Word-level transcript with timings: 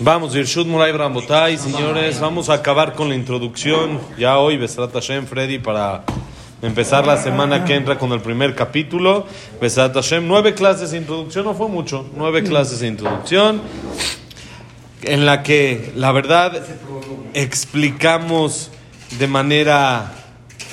Vamos, 0.00 0.34
Irshud 0.34 0.66
Muray 0.66 0.90
Brambotay, 0.90 1.56
señores, 1.56 2.18
vamos 2.18 2.48
a 2.48 2.54
acabar 2.54 2.94
con 2.94 3.08
la 3.08 3.14
introducción. 3.14 4.00
Ya 4.18 4.38
hoy, 4.38 4.56
Besrat 4.56 4.92
Hashem, 4.92 5.24
Freddy, 5.26 5.60
para 5.60 6.02
empezar 6.62 7.06
la 7.06 7.16
semana 7.16 7.64
que 7.64 7.76
entra 7.76 7.96
con 7.96 8.10
el 8.10 8.20
primer 8.20 8.56
capítulo. 8.56 9.24
Besrat 9.60 9.94
Hashem, 9.94 10.26
nueve 10.26 10.52
clases 10.54 10.90
de 10.90 10.98
introducción, 10.98 11.44
no 11.44 11.54
fue 11.54 11.68
mucho, 11.68 12.10
nueve 12.16 12.42
clases 12.42 12.80
de 12.80 12.88
introducción, 12.88 13.62
en 15.02 15.26
la 15.26 15.44
que, 15.44 15.92
la 15.94 16.10
verdad, 16.10 16.60
explicamos 17.32 18.72
de 19.16 19.28
manera 19.28 20.12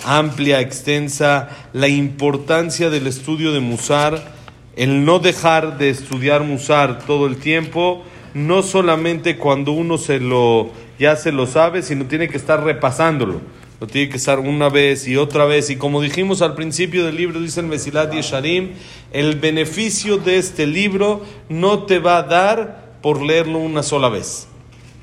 amplia, 0.04 0.62
extensa, 0.62 1.50
la 1.74 1.88
importancia 1.88 2.90
del 2.90 3.06
estudio 3.06 3.52
de 3.52 3.60
Musar, 3.60 4.34
el 4.76 5.06
no 5.06 5.20
dejar 5.20 5.78
de 5.78 5.92
estudiar 5.92 6.42
Musar 6.42 7.06
todo 7.06 7.28
el 7.28 7.38
tiempo 7.38 8.04
no 8.34 8.64
solamente 8.64 9.38
cuando 9.38 9.72
uno 9.72 9.98
se 9.98 10.20
lo 10.20 10.70
ya 11.00 11.16
se 11.16 11.32
lo 11.32 11.48
sabe, 11.48 11.82
sino 11.82 12.06
tiene 12.06 12.30
que 12.30 12.38
estar 12.38 12.64
repasándolo. 12.64 13.42
Lo 13.80 13.88
tiene 13.88 14.10
que 14.10 14.18
estar 14.18 14.38
una 14.38 14.70
vez 14.70 15.08
y 15.08 15.18
otra 15.18 15.46
vez. 15.46 15.72
Y 15.72 15.76
como 15.76 16.02
dijimos 16.02 16.44
al 16.44 16.54
principio 16.54 17.04
del 17.04 17.16
libro, 17.16 17.40
dice 17.40 17.62
el 17.62 17.66
Mesilat 17.66 18.14
Yesharim, 18.14 18.74
el 19.12 19.40
beneficio 19.40 20.18
de 20.18 20.38
este 20.38 20.68
libro 20.68 21.26
no 21.50 21.84
te 21.84 21.98
va 21.98 22.18
a 22.18 22.24
dar 22.24 22.94
por 23.02 23.24
leerlo 23.24 23.58
una 23.58 23.82
sola 23.82 24.10
vez. 24.10 24.48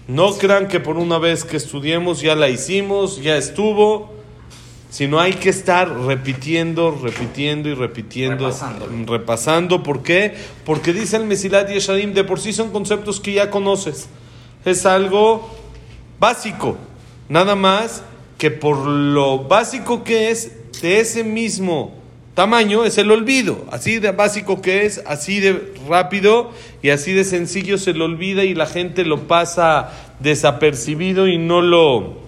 No 0.07 0.33
crean 0.39 0.69
que 0.69 0.79
por 0.79 0.97
una 0.97 1.19
vez 1.19 1.45
que 1.45 1.57
estudiemos 1.57 2.21
ya 2.21 2.37
la 2.37 2.49
hicimos, 2.49 3.21
ya 3.21 3.37
estuvo 3.37 4.18
sino 4.91 5.21
hay 5.21 5.35
que 5.35 5.51
estar 5.51 5.91
repitiendo, 5.91 6.91
repitiendo 6.91 7.69
y 7.69 7.75
repitiendo, 7.75 8.47
repasando. 8.47 8.89
repasando. 9.07 9.83
¿Por 9.83 10.03
qué? 10.03 10.35
Porque 10.65 10.93
dice 10.93 11.17
el 11.17 11.25
Mesilat 11.25 11.69
Yesharim, 11.69 12.15
de 12.15 12.25
por 12.25 12.41
sí 12.41 12.53
son 12.53 12.71
conceptos 12.71 13.21
que 13.21 13.35
ya 13.35 13.51
conoces. 13.51 14.09
Es 14.65 14.87
algo 14.87 15.51
básico, 16.19 16.77
nada 17.29 17.55
más 17.55 18.03
que 18.39 18.51
por 18.51 18.87
lo 18.87 19.45
básico 19.45 20.05
que 20.05 20.31
es, 20.31 20.53
de 20.81 21.01
ese 21.01 21.25
mismo 21.25 21.99
tamaño 22.35 22.85
es 22.85 22.99
el 22.99 23.11
olvido. 23.11 23.67
Así 23.71 23.99
de 23.99 24.13
básico 24.13 24.63
que 24.63 24.87
es, 24.87 25.03
así 25.07 25.41
de 25.41 25.75
rápido 25.89 26.53
y 26.83 26.91
así 26.91 27.13
de 27.13 27.25
sencillo 27.25 27.79
se 27.79 27.95
lo 27.95 28.05
olvida 28.05 28.45
y 28.45 28.55
la 28.55 28.67
gente 28.67 29.05
lo 29.05 29.27
pasa 29.27 29.91
desapercibido 30.21 31.27
y 31.27 31.37
no 31.37 31.61
lo 31.61 32.28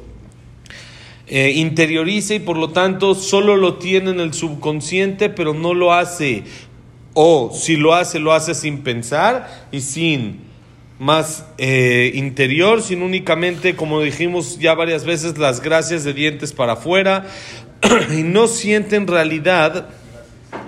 eh, 1.33 1.53
interioriza 1.55 2.35
y 2.35 2.41
por 2.41 2.57
lo 2.57 2.71
tanto 2.71 3.15
solo 3.15 3.57
lo 3.57 3.75
tiene 3.75 4.11
en 4.11 4.19
el 4.19 4.35
subconsciente, 4.35 5.31
pero 5.31 5.55
no 5.55 5.75
lo 5.75 5.93
hace, 5.93 6.43
o 7.15 7.53
si 7.55 7.77
lo 7.77 7.95
hace, 7.95 8.19
lo 8.19 8.33
hace 8.33 8.53
sin 8.53 8.79
pensar 8.79 9.69
y 9.71 9.81
sin 9.81 10.41
más 10.99 11.47
eh, 11.57 12.11
interior, 12.17 12.83
sin 12.83 13.03
únicamente, 13.03 13.77
como 13.77 14.03
dijimos 14.03 14.59
ya 14.59 14.75
varias 14.75 15.05
veces, 15.05 15.39
las 15.39 15.61
gracias 15.61 16.03
de 16.03 16.15
dientes 16.15 16.53
para 16.53 16.73
afuera, 16.73 17.29
y 18.11 18.25
no 18.25 18.49
siente 18.49 18.97
en 18.97 19.07
realidad 19.07 19.89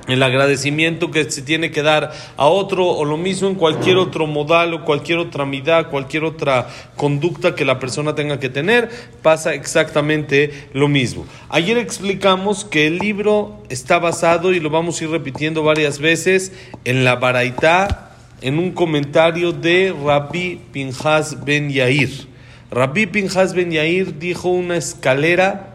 el 0.08 0.22
agradecimiento 0.22 1.10
que 1.10 1.30
se 1.30 1.42
tiene 1.42 1.70
que 1.70 1.82
dar 1.82 2.12
a 2.36 2.46
otro 2.46 2.86
o 2.86 3.04
lo 3.04 3.16
mismo 3.16 3.48
en 3.48 3.54
cualquier 3.54 3.98
otro 3.98 4.26
modal 4.26 4.74
o 4.74 4.84
cualquier 4.84 5.18
otra 5.18 5.46
midad, 5.46 5.90
cualquier 5.90 6.24
otra 6.24 6.68
conducta 6.96 7.54
que 7.54 7.64
la 7.64 7.78
persona 7.78 8.14
tenga 8.14 8.40
que 8.40 8.48
tener, 8.48 8.90
pasa 9.22 9.54
exactamente 9.54 10.68
lo 10.72 10.88
mismo. 10.88 11.24
Ayer 11.48 11.78
explicamos 11.78 12.64
que 12.64 12.88
el 12.88 12.98
libro 12.98 13.62
está 13.68 13.98
basado, 13.98 14.52
y 14.52 14.60
lo 14.60 14.70
vamos 14.70 15.00
a 15.00 15.04
ir 15.04 15.10
repitiendo 15.10 15.62
varias 15.62 16.00
veces, 16.00 16.52
en 16.84 17.04
la 17.04 17.16
Baraitá, 17.16 18.10
en 18.40 18.58
un 18.58 18.72
comentario 18.72 19.52
de 19.52 19.94
Rabbi 20.04 20.60
Pinhas 20.72 21.44
Ben 21.44 21.70
Yair. 21.70 22.26
Rabbi 22.72 23.06
Pinhas 23.06 23.54
Ben 23.54 23.70
Yair 23.70 24.18
dijo 24.18 24.48
una 24.48 24.76
escalera 24.76 25.74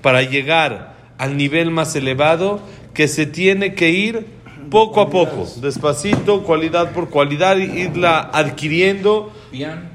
para 0.00 0.22
llegar 0.22 0.94
al 1.18 1.36
nivel 1.36 1.70
más 1.70 1.96
elevado 1.96 2.60
que 2.96 3.08
se 3.08 3.26
tiene 3.26 3.74
que 3.74 3.90
ir 3.90 4.26
poco 4.70 5.02
a 5.02 5.10
poco, 5.10 5.46
despacito, 5.60 6.42
cualidad 6.42 6.92
por 6.92 7.10
cualidad, 7.10 7.58
irla 7.58 8.18
adquiriendo, 8.32 9.32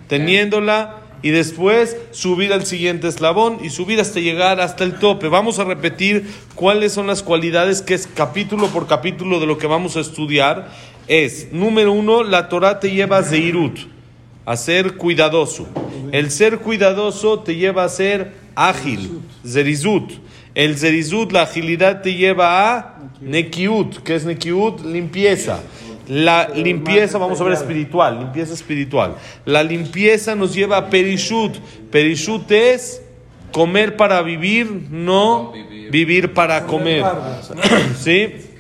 teniéndola 0.08 0.98
y 1.24 1.32
después 1.32 1.98
subir 2.12 2.54
al 2.54 2.66
siguiente 2.68 3.08
eslabón 3.08 3.58
y 3.64 3.72
subir 3.72 4.00
hasta 4.00 4.20
llegar 4.20 4.62
hasta 4.62 4.84
el 4.84 5.00
tope. 5.00 5.30
Vamos 5.30 5.58
a 5.58 5.64
repetir 5.64 6.30
cuáles 6.54 6.94
son 6.94 7.08
las 7.08 7.24
cualidades 7.24 7.82
que 7.82 7.96
es 7.96 8.06
capítulo 8.06 8.68
por 8.68 8.86
capítulo 8.86 9.40
de 9.40 9.48
lo 9.48 9.58
que 9.58 9.66
vamos 9.66 9.98
a 9.98 10.02
estudiar. 10.02 10.70
Es, 11.08 11.52
número 11.52 11.92
uno, 11.94 12.24
la 12.24 12.50
Torah 12.50 12.80
te 12.80 12.92
lleva 12.92 13.18
a 13.18 13.24
Zeirut, 13.24 13.80
a 14.46 14.56
ser 14.56 14.96
cuidadoso. 14.98 15.68
El 16.12 16.30
ser 16.30 16.60
cuidadoso 16.60 17.40
te 17.40 17.56
lleva 17.56 17.84
a 17.84 17.90
ser 17.90 18.34
ágil, 18.54 19.22
Zerizut. 19.44 20.22
El 20.54 20.78
zerizut, 20.78 21.32
la 21.32 21.44
agilidad 21.44 22.02
te 22.02 22.14
lleva 22.14 22.76
a 22.76 23.00
nekiut, 23.22 24.02
que 24.04 24.16
es 24.16 24.26
nekiut, 24.26 24.82
limpieza. 24.86 25.60
La 26.08 26.50
limpieza, 26.50 27.18
vamos 27.18 27.40
a 27.40 27.44
ver, 27.46 27.54
espiritual, 27.54 28.20
limpieza 28.20 28.54
espiritual. 28.54 29.16
La 29.46 29.64
limpieza 29.64 30.36
nos 30.36 30.54
lleva 30.54 30.78
a 30.78 30.90
perishut. 30.90 31.58
Perishut 31.90 32.52
es 32.52 33.02
comer 33.52 33.96
para 33.96 34.22
vivir, 34.22 34.70
no 34.90 35.54
vivir 35.90 36.34
para 36.34 36.66
comer. 36.66 37.06
¿Sí? 37.98 38.51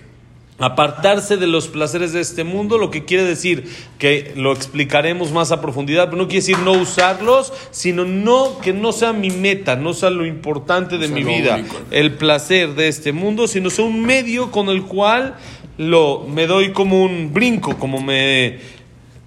Apartarse 0.62 1.38
de 1.38 1.48
los 1.48 1.68
placeres 1.68 2.14
de 2.14 2.22
este 2.22 2.44
mundo, 2.44 2.78
lo 2.78 2.92
que 2.92 3.04
quiere 3.04 3.24
decir 3.24 3.68
que 3.98 4.32
lo 4.36 4.54
explicaremos 4.54 5.32
más 5.32 5.52
a 5.52 5.60
profundidad, 5.60 6.06
pero 6.06 6.18
no 6.18 6.28
quiere 6.28 6.42
decir 6.42 6.60
no 6.60 6.74
usarlos, 6.74 7.52
sino 7.72 8.06
no 8.06 8.60
que 8.60 8.72
no 8.72 8.92
sea 8.92 9.12
mi 9.12 9.32
meta, 9.32 9.76
no 9.76 9.94
sea 9.94 10.12
lo 10.12 10.26
importante 10.26 10.98
de 10.98 11.08
mi 11.08 11.24
vida, 11.24 11.64
el 11.90 12.14
placer 12.14 12.76
de 12.76 12.88
este 12.88 13.12
mundo, 13.12 13.48
sino 13.48 13.70
sea 13.70 13.86
un 13.86 14.02
medio 14.02 14.52
con 14.52 14.70
el 14.70 14.84
cual 14.84 15.36
lo 15.78 16.26
me 16.28 16.46
doy 16.48 16.72
como 16.72 17.04
un 17.04 17.34
brinco, 17.34 17.78
como 17.78 18.00
me 18.00 18.60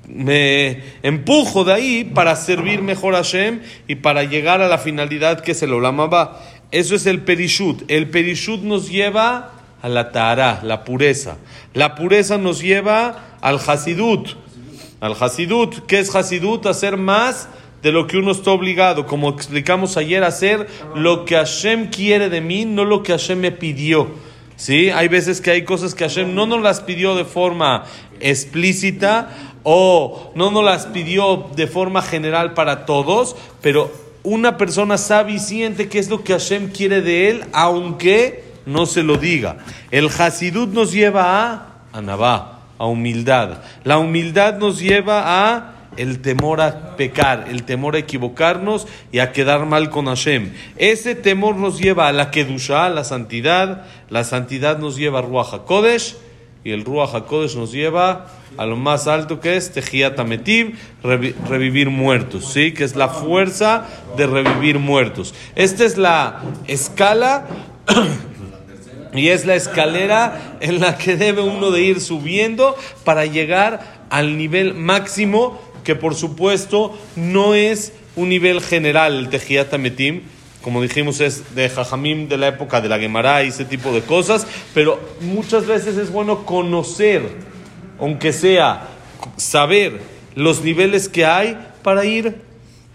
me 0.08 0.82
empujo 1.02 1.64
de 1.64 1.72
ahí 1.72 2.04
para 2.04 2.36
servir 2.36 2.82
mejor 2.82 3.14
a 3.14 3.18
Hashem 3.18 3.60
y 3.88 3.96
para 3.96 4.24
llegar 4.24 4.60
a 4.60 4.68
la 4.68 4.78
finalidad 4.78 5.40
que 5.40 5.54
se 5.54 5.66
lo 5.66 5.80
llamaba. 5.80 6.42
Eso 6.70 6.94
es 6.94 7.06
el 7.06 7.20
perishut. 7.20 7.82
El 7.88 8.10
perishut 8.10 8.62
nos 8.62 8.90
lleva 8.90 9.53
a 9.84 9.88
la 9.90 10.12
Tahara, 10.12 10.60
la 10.62 10.82
pureza. 10.82 11.36
La 11.74 11.94
pureza 11.94 12.38
nos 12.38 12.62
lleva 12.62 13.36
al 13.42 13.58
Hasidut. 13.58 14.30
Al 14.98 15.14
Hasidut, 15.20 15.84
¿qué 15.84 15.98
es 15.98 16.16
Hasidut? 16.16 16.64
Hacer 16.64 16.96
más 16.96 17.48
de 17.82 17.92
lo 17.92 18.06
que 18.06 18.16
uno 18.16 18.32
está 18.32 18.50
obligado. 18.52 19.04
Como 19.04 19.28
explicamos 19.28 19.98
ayer, 19.98 20.24
hacer 20.24 20.66
lo 20.94 21.26
que 21.26 21.34
Hashem 21.34 21.90
quiere 21.90 22.30
de 22.30 22.40
mí, 22.40 22.64
no 22.64 22.86
lo 22.86 23.02
que 23.02 23.12
Hashem 23.12 23.38
me 23.38 23.52
pidió. 23.52 24.08
¿Sí? 24.56 24.88
Hay 24.88 25.08
veces 25.08 25.42
que 25.42 25.50
hay 25.50 25.64
cosas 25.64 25.94
que 25.94 26.04
Hashem 26.04 26.34
no 26.34 26.46
nos 26.46 26.62
las 26.62 26.80
pidió 26.80 27.14
de 27.14 27.26
forma 27.26 27.84
explícita 28.20 29.28
o 29.64 30.32
no 30.34 30.50
nos 30.50 30.64
las 30.64 30.86
pidió 30.86 31.50
de 31.56 31.66
forma 31.66 32.00
general 32.00 32.54
para 32.54 32.86
todos, 32.86 33.36
pero 33.60 33.92
una 34.22 34.56
persona 34.56 34.96
sabe 34.96 35.32
y 35.32 35.38
siente 35.40 35.90
qué 35.90 35.98
es 35.98 36.08
lo 36.08 36.24
que 36.24 36.32
Hashem 36.32 36.70
quiere 36.70 37.02
de 37.02 37.28
él, 37.28 37.44
aunque 37.52 38.43
no 38.66 38.86
se 38.86 39.02
lo 39.02 39.16
diga. 39.16 39.58
El 39.90 40.08
Hasidut 40.08 40.72
nos 40.72 40.92
lleva 40.92 41.42
a 41.42 41.66
Anabá, 41.92 42.60
a 42.78 42.86
humildad. 42.86 43.58
La 43.84 43.98
humildad 43.98 44.58
nos 44.58 44.80
lleva 44.80 45.22
a 45.26 45.74
el 45.96 46.20
temor 46.20 46.60
a 46.60 46.96
pecar, 46.96 47.46
el 47.48 47.62
temor 47.62 47.94
a 47.94 47.98
equivocarnos 47.98 48.86
y 49.12 49.20
a 49.20 49.32
quedar 49.32 49.66
mal 49.66 49.90
con 49.90 50.06
Hashem. 50.06 50.52
Ese 50.76 51.14
temor 51.14 51.56
nos 51.56 51.78
lleva 51.78 52.08
a 52.08 52.12
la 52.12 52.30
Kedusha, 52.30 52.86
a 52.86 52.90
la 52.90 53.04
santidad. 53.04 53.84
La 54.10 54.24
santidad 54.24 54.78
nos 54.78 54.96
lleva 54.96 55.20
a 55.20 55.22
Ruach 55.22 55.54
HaKodesh 55.54 56.16
y 56.64 56.72
el 56.72 56.84
Ruach 56.84 57.14
HaKodesh 57.14 57.56
nos 57.56 57.72
lleva 57.72 58.26
a 58.56 58.66
lo 58.66 58.76
más 58.76 59.06
alto 59.06 59.40
que 59.40 59.56
es 59.56 59.72
Tejiat 59.72 60.18
revivir 61.02 61.90
muertos, 61.90 62.52
¿sí? 62.52 62.72
Que 62.72 62.84
es 62.84 62.96
la 62.96 63.08
fuerza 63.08 63.86
de 64.16 64.26
revivir 64.26 64.78
muertos. 64.78 65.34
Esta 65.56 65.84
es 65.84 65.98
la 65.98 66.42
escala 66.66 67.46
y 69.14 69.28
es 69.28 69.46
la 69.46 69.54
escalera 69.54 70.56
en 70.60 70.80
la 70.80 70.98
que 70.98 71.16
debe 71.16 71.42
uno 71.42 71.70
de 71.70 71.82
ir 71.82 72.00
subiendo 72.00 72.76
para 73.04 73.26
llegar 73.26 74.04
al 74.10 74.36
nivel 74.36 74.74
máximo, 74.74 75.60
que 75.84 75.94
por 75.94 76.14
supuesto 76.14 76.98
no 77.16 77.54
es 77.54 77.92
un 78.16 78.28
nivel 78.28 78.60
general, 78.60 79.16
el 79.18 79.28
Tejiyat 79.28 79.72
Metim, 79.78 80.22
como 80.62 80.80
dijimos 80.80 81.20
es 81.20 81.54
de 81.54 81.68
Jajamim 81.68 82.28
de 82.28 82.38
la 82.38 82.48
época 82.48 82.80
de 82.80 82.88
la 82.88 82.98
Gemara 82.98 83.44
y 83.44 83.48
ese 83.48 83.64
tipo 83.64 83.92
de 83.92 84.00
cosas, 84.00 84.46
pero 84.72 84.98
muchas 85.20 85.66
veces 85.66 85.96
es 85.96 86.10
bueno 86.10 86.46
conocer, 86.46 87.22
aunque 88.00 88.32
sea 88.32 88.88
saber 89.36 90.00
los 90.34 90.62
niveles 90.62 91.08
que 91.08 91.26
hay 91.26 91.58
para 91.82 92.04
ir 92.04 92.36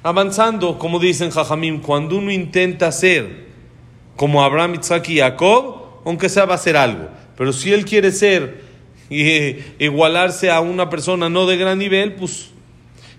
avanzando, 0.03 0.79
como 0.79 0.99
dicen 0.99 1.31
Jajamim, 1.31 1.79
cuando 1.81 2.17
uno 2.17 2.31
intenta 2.31 2.91
ser 2.91 3.47
como 4.15 4.43
Abraham, 4.43 4.79
Isaac 4.81 5.07
y 5.09 5.19
Jacob, 5.19 5.78
aunque 6.05 6.29
sea 6.29 6.45
va 6.45 6.53
a 6.53 6.55
hacer 6.55 6.77
algo. 6.77 7.09
Pero 7.37 7.53
si 7.53 7.71
él 7.73 7.85
quiere 7.85 8.11
ser 8.11 8.61
y 9.09 9.55
igualarse 9.79 10.51
a 10.51 10.59
una 10.59 10.89
persona 10.89 11.29
no 11.29 11.45
de 11.45 11.57
gran 11.57 11.79
nivel, 11.79 12.13
pues 12.13 12.51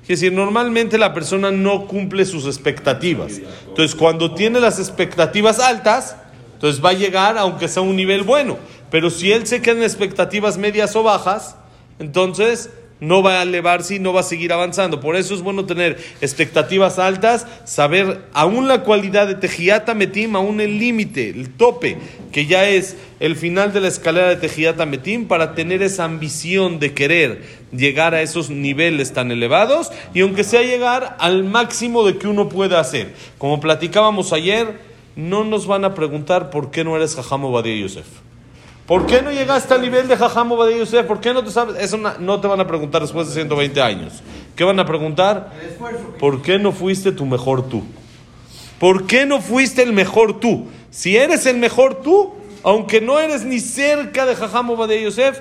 Es 0.02 0.20
decir, 0.20 0.32
normalmente 0.32 0.98
la 0.98 1.14
persona 1.14 1.50
no 1.50 1.86
cumple 1.86 2.24
sus 2.24 2.46
expectativas. 2.46 3.40
Entonces, 3.68 3.94
cuando 3.94 4.34
tiene 4.34 4.58
las 4.58 4.78
expectativas 4.78 5.60
altas, 5.60 6.16
entonces 6.54 6.84
va 6.84 6.90
a 6.90 6.94
llegar 6.94 7.38
aunque 7.38 7.68
sea 7.68 7.82
un 7.82 7.94
nivel 7.96 8.22
bueno. 8.24 8.58
Pero 8.90 9.08
si 9.08 9.30
él 9.30 9.46
se 9.46 9.62
queda 9.62 9.76
en 9.76 9.82
expectativas 9.84 10.58
medias 10.58 10.96
o 10.96 11.02
bajas, 11.02 11.56
entonces 11.98 12.70
no 13.00 13.22
va 13.22 13.40
a 13.40 13.42
elevarse 13.42 13.96
y 13.96 13.98
no 13.98 14.12
va 14.12 14.20
a 14.20 14.24
seguir 14.24 14.52
avanzando. 14.52 15.00
Por 15.00 15.16
eso 15.16 15.34
es 15.34 15.42
bueno 15.42 15.64
tener 15.64 15.98
expectativas 16.20 16.98
altas, 16.98 17.46
saber 17.64 18.22
aún 18.32 18.68
la 18.68 18.82
cualidad 18.82 19.26
de 19.26 19.34
Tejiata 19.34 19.94
Metim, 19.94 20.36
aún 20.36 20.60
el 20.60 20.78
límite, 20.78 21.30
el 21.30 21.50
tope, 21.50 21.98
que 22.32 22.46
ya 22.46 22.68
es 22.68 22.96
el 23.18 23.36
final 23.36 23.72
de 23.72 23.80
la 23.80 23.88
escalera 23.88 24.28
de 24.28 24.36
Tejiata 24.36 24.86
Metim, 24.86 25.26
para 25.26 25.54
tener 25.54 25.82
esa 25.82 26.04
ambición 26.04 26.78
de 26.78 26.94
querer 26.94 27.42
llegar 27.72 28.14
a 28.14 28.22
esos 28.22 28.50
niveles 28.50 29.12
tan 29.12 29.30
elevados 29.30 29.90
y 30.12 30.20
aunque 30.20 30.44
sea 30.44 30.62
llegar 30.62 31.16
al 31.20 31.44
máximo 31.44 32.04
de 32.04 32.18
que 32.18 32.28
uno 32.28 32.48
pueda 32.48 32.80
hacer. 32.80 33.14
Como 33.38 33.60
platicábamos 33.60 34.32
ayer, 34.32 34.80
no 35.16 35.44
nos 35.44 35.66
van 35.66 35.84
a 35.84 35.94
preguntar 35.94 36.50
por 36.50 36.70
qué 36.70 36.84
no 36.84 36.96
eres 36.96 37.14
Jajam 37.14 37.44
Obadiah 37.44 37.82
Yosef. 37.82 38.06
¿Por 38.90 39.06
qué 39.06 39.22
no 39.22 39.30
llegaste 39.30 39.72
al 39.72 39.82
nivel 39.82 40.08
de 40.08 40.16
Jajam 40.16 40.50
Obadiah 40.50 40.78
Yosef? 40.78 41.06
¿Por 41.06 41.20
qué 41.20 41.32
no 41.32 41.44
te 41.44 41.52
sabes? 41.52 41.76
Eso 41.78 41.96
no 41.96 42.40
te 42.40 42.48
van 42.48 42.58
a 42.58 42.66
preguntar 42.66 43.00
después 43.00 43.28
de 43.28 43.34
120 43.34 43.80
años. 43.80 44.14
¿Qué 44.56 44.64
van 44.64 44.80
a 44.80 44.84
preguntar? 44.84 45.52
¿Por 46.18 46.42
qué 46.42 46.58
no 46.58 46.72
fuiste 46.72 47.12
tu 47.12 47.24
mejor 47.24 47.68
tú? 47.68 47.84
¿Por 48.80 49.06
qué 49.06 49.26
no 49.26 49.40
fuiste 49.40 49.84
el 49.84 49.92
mejor 49.92 50.40
tú? 50.40 50.66
Si 50.90 51.16
eres 51.16 51.46
el 51.46 51.58
mejor 51.58 52.02
tú, 52.02 52.34
aunque 52.64 53.00
no 53.00 53.20
eres 53.20 53.44
ni 53.44 53.60
cerca 53.60 54.26
de 54.26 54.34
Jajam 54.34 54.70
Obadiah 54.70 55.02
Yosef, 55.02 55.38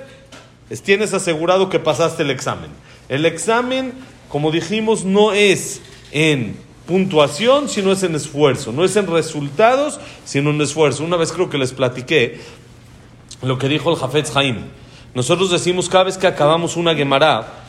tienes 0.84 1.12
asegurado 1.12 1.68
que 1.70 1.80
pasaste 1.80 2.22
el 2.22 2.30
examen. 2.30 2.70
El 3.08 3.26
examen, 3.26 3.94
como 4.28 4.52
dijimos, 4.52 5.04
no 5.04 5.32
es 5.32 5.80
en 6.12 6.54
puntuación, 6.86 7.68
sino 7.68 7.90
es 7.90 8.04
en 8.04 8.14
esfuerzo. 8.14 8.70
No 8.70 8.84
es 8.84 8.94
en 8.94 9.08
resultados, 9.08 9.98
sino 10.24 10.50
en 10.50 10.60
esfuerzo. 10.60 11.04
Una 11.04 11.16
vez 11.16 11.32
creo 11.32 11.50
que 11.50 11.58
les 11.58 11.72
platiqué 11.72 12.38
lo 13.42 13.58
que 13.58 13.68
dijo 13.68 13.90
el 13.90 13.96
Jafetz 13.96 14.36
Haim. 14.36 14.58
Nosotros 15.14 15.50
decimos 15.50 15.88
cada 15.88 16.04
vez 16.04 16.18
que 16.18 16.26
acabamos 16.26 16.76
una 16.76 16.94
Gemara, 16.94 17.64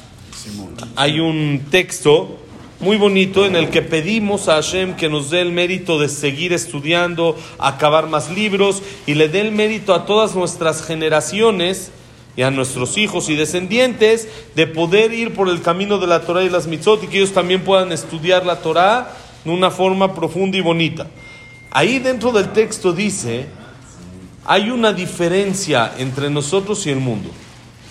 hay 0.95 1.19
un 1.19 1.65
texto 1.69 2.37
muy 2.79 2.97
bonito 2.97 3.45
en 3.45 3.55
el 3.55 3.69
que 3.69 3.81
pedimos 3.81 4.47
a 4.47 4.55
Hashem 4.55 4.95
que 4.95 5.07
nos 5.07 5.29
dé 5.29 5.41
el 5.41 5.51
mérito 5.51 5.99
de 5.99 6.09
seguir 6.09 6.51
estudiando, 6.51 7.37
acabar 7.59 8.07
más 8.07 8.31
libros 8.31 8.81
y 9.05 9.13
le 9.13 9.29
dé 9.29 9.41
el 9.41 9.51
mérito 9.51 9.93
a 9.93 10.05
todas 10.05 10.35
nuestras 10.35 10.83
generaciones 10.83 11.91
y 12.35 12.41
a 12.41 12.51
nuestros 12.51 12.97
hijos 12.97 13.29
y 13.29 13.35
descendientes 13.35 14.27
de 14.55 14.65
poder 14.65 15.13
ir 15.13 15.33
por 15.33 15.47
el 15.49 15.61
camino 15.61 15.99
de 15.99 16.07
la 16.07 16.21
Torah 16.21 16.43
y 16.43 16.49
las 16.49 16.65
mitzot 16.65 17.03
y 17.03 17.07
que 17.07 17.17
ellos 17.17 17.33
también 17.33 17.63
puedan 17.63 17.91
estudiar 17.91 18.45
la 18.45 18.61
Torah 18.61 19.11
de 19.43 19.51
una 19.51 19.69
forma 19.69 20.15
profunda 20.15 20.57
y 20.57 20.61
bonita. 20.61 21.07
Ahí 21.69 21.99
dentro 21.99 22.31
del 22.31 22.51
texto 22.51 22.93
dice 22.93 23.45
hay 24.45 24.69
una 24.69 24.93
diferencia 24.93 25.93
entre 25.97 26.29
nosotros 26.29 26.85
y 26.87 26.89
el 26.89 26.99
mundo. 26.99 27.29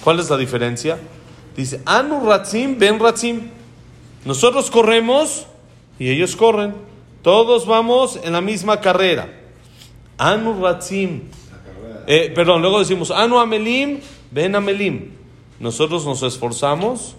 ¿Cuál 0.03 0.19
es 0.21 0.31
la 0.31 0.37
diferencia? 0.37 0.99
Dice, 1.57 1.81
Anu 1.85 2.27
Ratzim, 2.27 2.79
Ben 2.79 2.99
Ratzim. 2.99 3.51
Nosotros 4.25 4.71
corremos 4.71 5.47
y 5.99 6.11
ellos 6.11 6.37
corren. 6.37 6.75
Todos 7.23 7.67
vamos 7.67 8.19
en 8.23 8.33
la 8.33 8.41
misma 8.41 8.81
carrera. 8.81 9.29
Anu 10.19 10.63
Ratzim. 10.63 11.23
Eh, 12.07 12.33
perdón, 12.35 12.63
luego 12.63 12.79
decimos, 12.79 13.11
Anu 13.11 13.39
Amelim, 13.39 14.01
Ben 14.31 14.55
Amelim. 14.55 15.11
Nosotros 15.61 16.07
nos 16.07 16.23
esforzamos, 16.23 17.15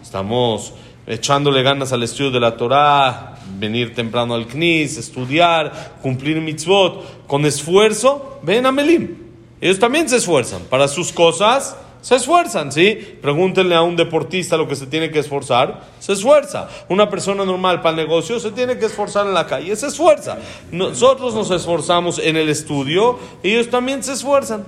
estamos 0.00 0.72
echándole 1.06 1.62
ganas 1.62 1.92
al 1.92 2.04
estudio 2.04 2.30
de 2.30 2.40
la 2.40 2.56
Torah, 2.56 3.33
venir 3.58 3.94
temprano 3.94 4.34
al 4.34 4.46
CNIS, 4.46 4.98
estudiar, 4.98 5.96
cumplir 6.02 6.40
mitzvot, 6.40 7.26
con 7.26 7.44
esfuerzo, 7.46 8.40
ven 8.42 8.66
a 8.66 8.72
Melim. 8.72 9.16
Ellos 9.60 9.78
también 9.78 10.08
se 10.08 10.16
esfuerzan. 10.16 10.62
Para 10.68 10.88
sus 10.88 11.12
cosas, 11.12 11.76
se 12.04 12.16
esfuerzan, 12.16 12.70
¿sí? 12.70 12.98
Pregúntenle 13.22 13.74
a 13.74 13.80
un 13.80 13.96
deportista 13.96 14.58
lo 14.58 14.68
que 14.68 14.76
se 14.76 14.86
tiene 14.86 15.10
que 15.10 15.20
esforzar, 15.20 15.84
se 16.00 16.12
esfuerza. 16.12 16.68
Una 16.90 17.08
persona 17.08 17.46
normal 17.46 17.80
para 17.80 17.90
el 17.90 17.96
negocio 17.96 18.38
se 18.38 18.50
tiene 18.50 18.76
que 18.76 18.84
esforzar 18.84 19.26
en 19.26 19.32
la 19.32 19.46
calle, 19.46 19.74
se 19.74 19.86
esfuerza. 19.86 20.36
Nosotros 20.70 21.34
nos 21.34 21.50
esforzamos 21.50 22.18
en 22.18 22.36
el 22.36 22.50
estudio, 22.50 23.18
ellos 23.42 23.70
también 23.70 24.02
se 24.02 24.12
esfuerzan. 24.12 24.66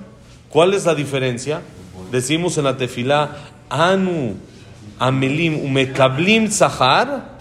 ¿Cuál 0.49 0.73
es 0.73 0.85
la 0.85 0.95
diferencia? 0.95 1.61
Decimos 2.11 2.57
en 2.57 2.63
la 2.63 2.75
tefilá, 2.75 3.37
Anu 3.69 4.35
Amelim 4.97 5.63
umekablim 5.63 6.49
zahar, 6.49 7.36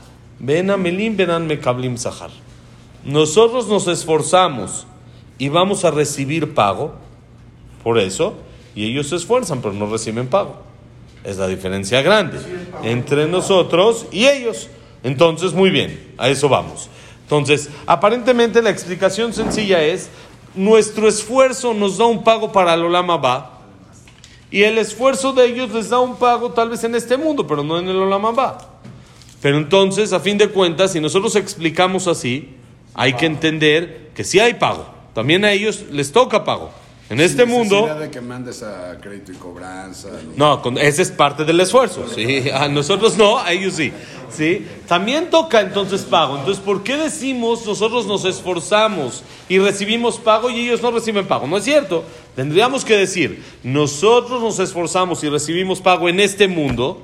Nosotros 3.05 3.69
nos 3.69 3.87
esforzamos 3.88 4.87
y 5.38 5.49
vamos 5.49 5.85
a 5.85 5.91
recibir 5.91 6.55
pago 6.55 6.94
por 7.83 7.99
eso, 7.99 8.35
y 8.75 8.85
ellos 8.85 9.09
se 9.09 9.17
esfuerzan 9.17 9.61
pero 9.62 9.75
no 9.75 9.87
reciben 9.87 10.27
pago. 10.27 10.56
Es 11.25 11.38
la 11.38 11.49
diferencia 11.49 12.03
grande 12.03 12.38
entre 12.83 13.27
nosotros 13.27 14.06
y 14.12 14.27
ellos. 14.27 14.69
Entonces, 15.03 15.53
muy 15.53 15.71
bien, 15.71 16.15
a 16.19 16.29
eso 16.29 16.49
vamos. 16.49 16.88
Entonces, 17.23 17.71
aparentemente 17.87 18.62
la 18.62 18.71
explicación 18.71 19.33
sencilla 19.33 19.83
es, 19.83 20.09
nuestro 20.55 21.09
esfuerzo 21.09 21.75
nos 21.75 21.99
da 21.99 22.06
un 22.06 22.25
pago 22.25 22.53
para 22.53 22.75
el 22.75 22.85
Olama 22.85 23.17
Ba, 23.17 23.56
y 24.50 24.62
el 24.62 24.79
esfuerzo 24.79 25.33
de 25.33 25.47
ellos 25.47 25.71
les 25.73 25.91
da 25.91 25.99
un 26.00 26.17
pago 26.17 26.53
tal 26.53 26.71
vez 26.71 26.85
en 26.85 26.94
este 26.94 27.17
mundo, 27.17 27.47
pero 27.47 27.65
no 27.65 27.79
en 27.79 27.88
el 27.88 27.97
Olamamba. 27.97 28.59
Pero 29.43 29.59
entonces, 29.59 30.12
a 30.12 30.21
fin 30.21 30.38
de 30.38 30.49
cuentas, 30.49 30.93
si 30.93 31.00
nosotros 31.00 31.37
explicamos 31.37 32.06
así, 32.06 32.56
hay 32.94 33.15
que 33.15 33.27
entender 33.27 34.11
que 34.15 34.25
sí 34.25 34.41
hay 34.41 34.55
pago. 34.55 34.87
También 35.15 35.44
a 35.44 35.53
ellos 35.53 35.85
les 35.91 36.12
toca 36.12 36.44
pago. 36.44 36.71
En 37.09 37.21
este 37.21 37.47
mundo. 37.47 37.87
de 38.00 38.11
que 38.11 38.21
mandes 38.21 38.65
a 38.65 38.99
crédito 39.00 39.31
y 39.31 39.37
cobranza. 39.37 40.09
No, 40.37 40.61
ese 40.81 41.03
es 41.03 41.11
parte 41.12 41.44
del 41.44 41.61
esfuerzo. 41.61 42.05
¿sí? 42.12 42.50
A 42.53 42.69
nosotros 42.69 43.17
no, 43.17 43.38
a 43.38 43.53
ellos 43.53 43.75
sí. 43.75 43.93
¿sí? 44.31 44.67
También 44.88 45.31
toca 45.31 45.61
entonces 45.61 46.03
pago. 46.03 46.37
Entonces, 46.37 46.62
¿por 46.62 46.83
qué 46.83 46.97
decimos 46.97 47.65
nosotros 47.65 48.06
nos 48.06 48.25
esforzamos 48.25 49.23
y 49.49 49.59
recibimos 49.59 50.19
pago 50.19 50.50
y 50.50 50.59
ellos 50.59 50.83
no 50.83 50.91
reciben 50.91 51.27
pago? 51.29 51.47
No 51.47 51.59
es 51.59 51.65
cierto. 51.65 52.03
Tendríamos 52.35 52.85
que 52.85 52.97
decir, 52.97 53.43
nosotros 53.62 54.43
nos 54.43 54.59
esforzamos 54.59 55.23
y 55.23 55.29
recibimos 55.29 55.81
pago 55.81 56.09
en 56.09 56.19
este 56.19 56.49
mundo, 56.49 57.03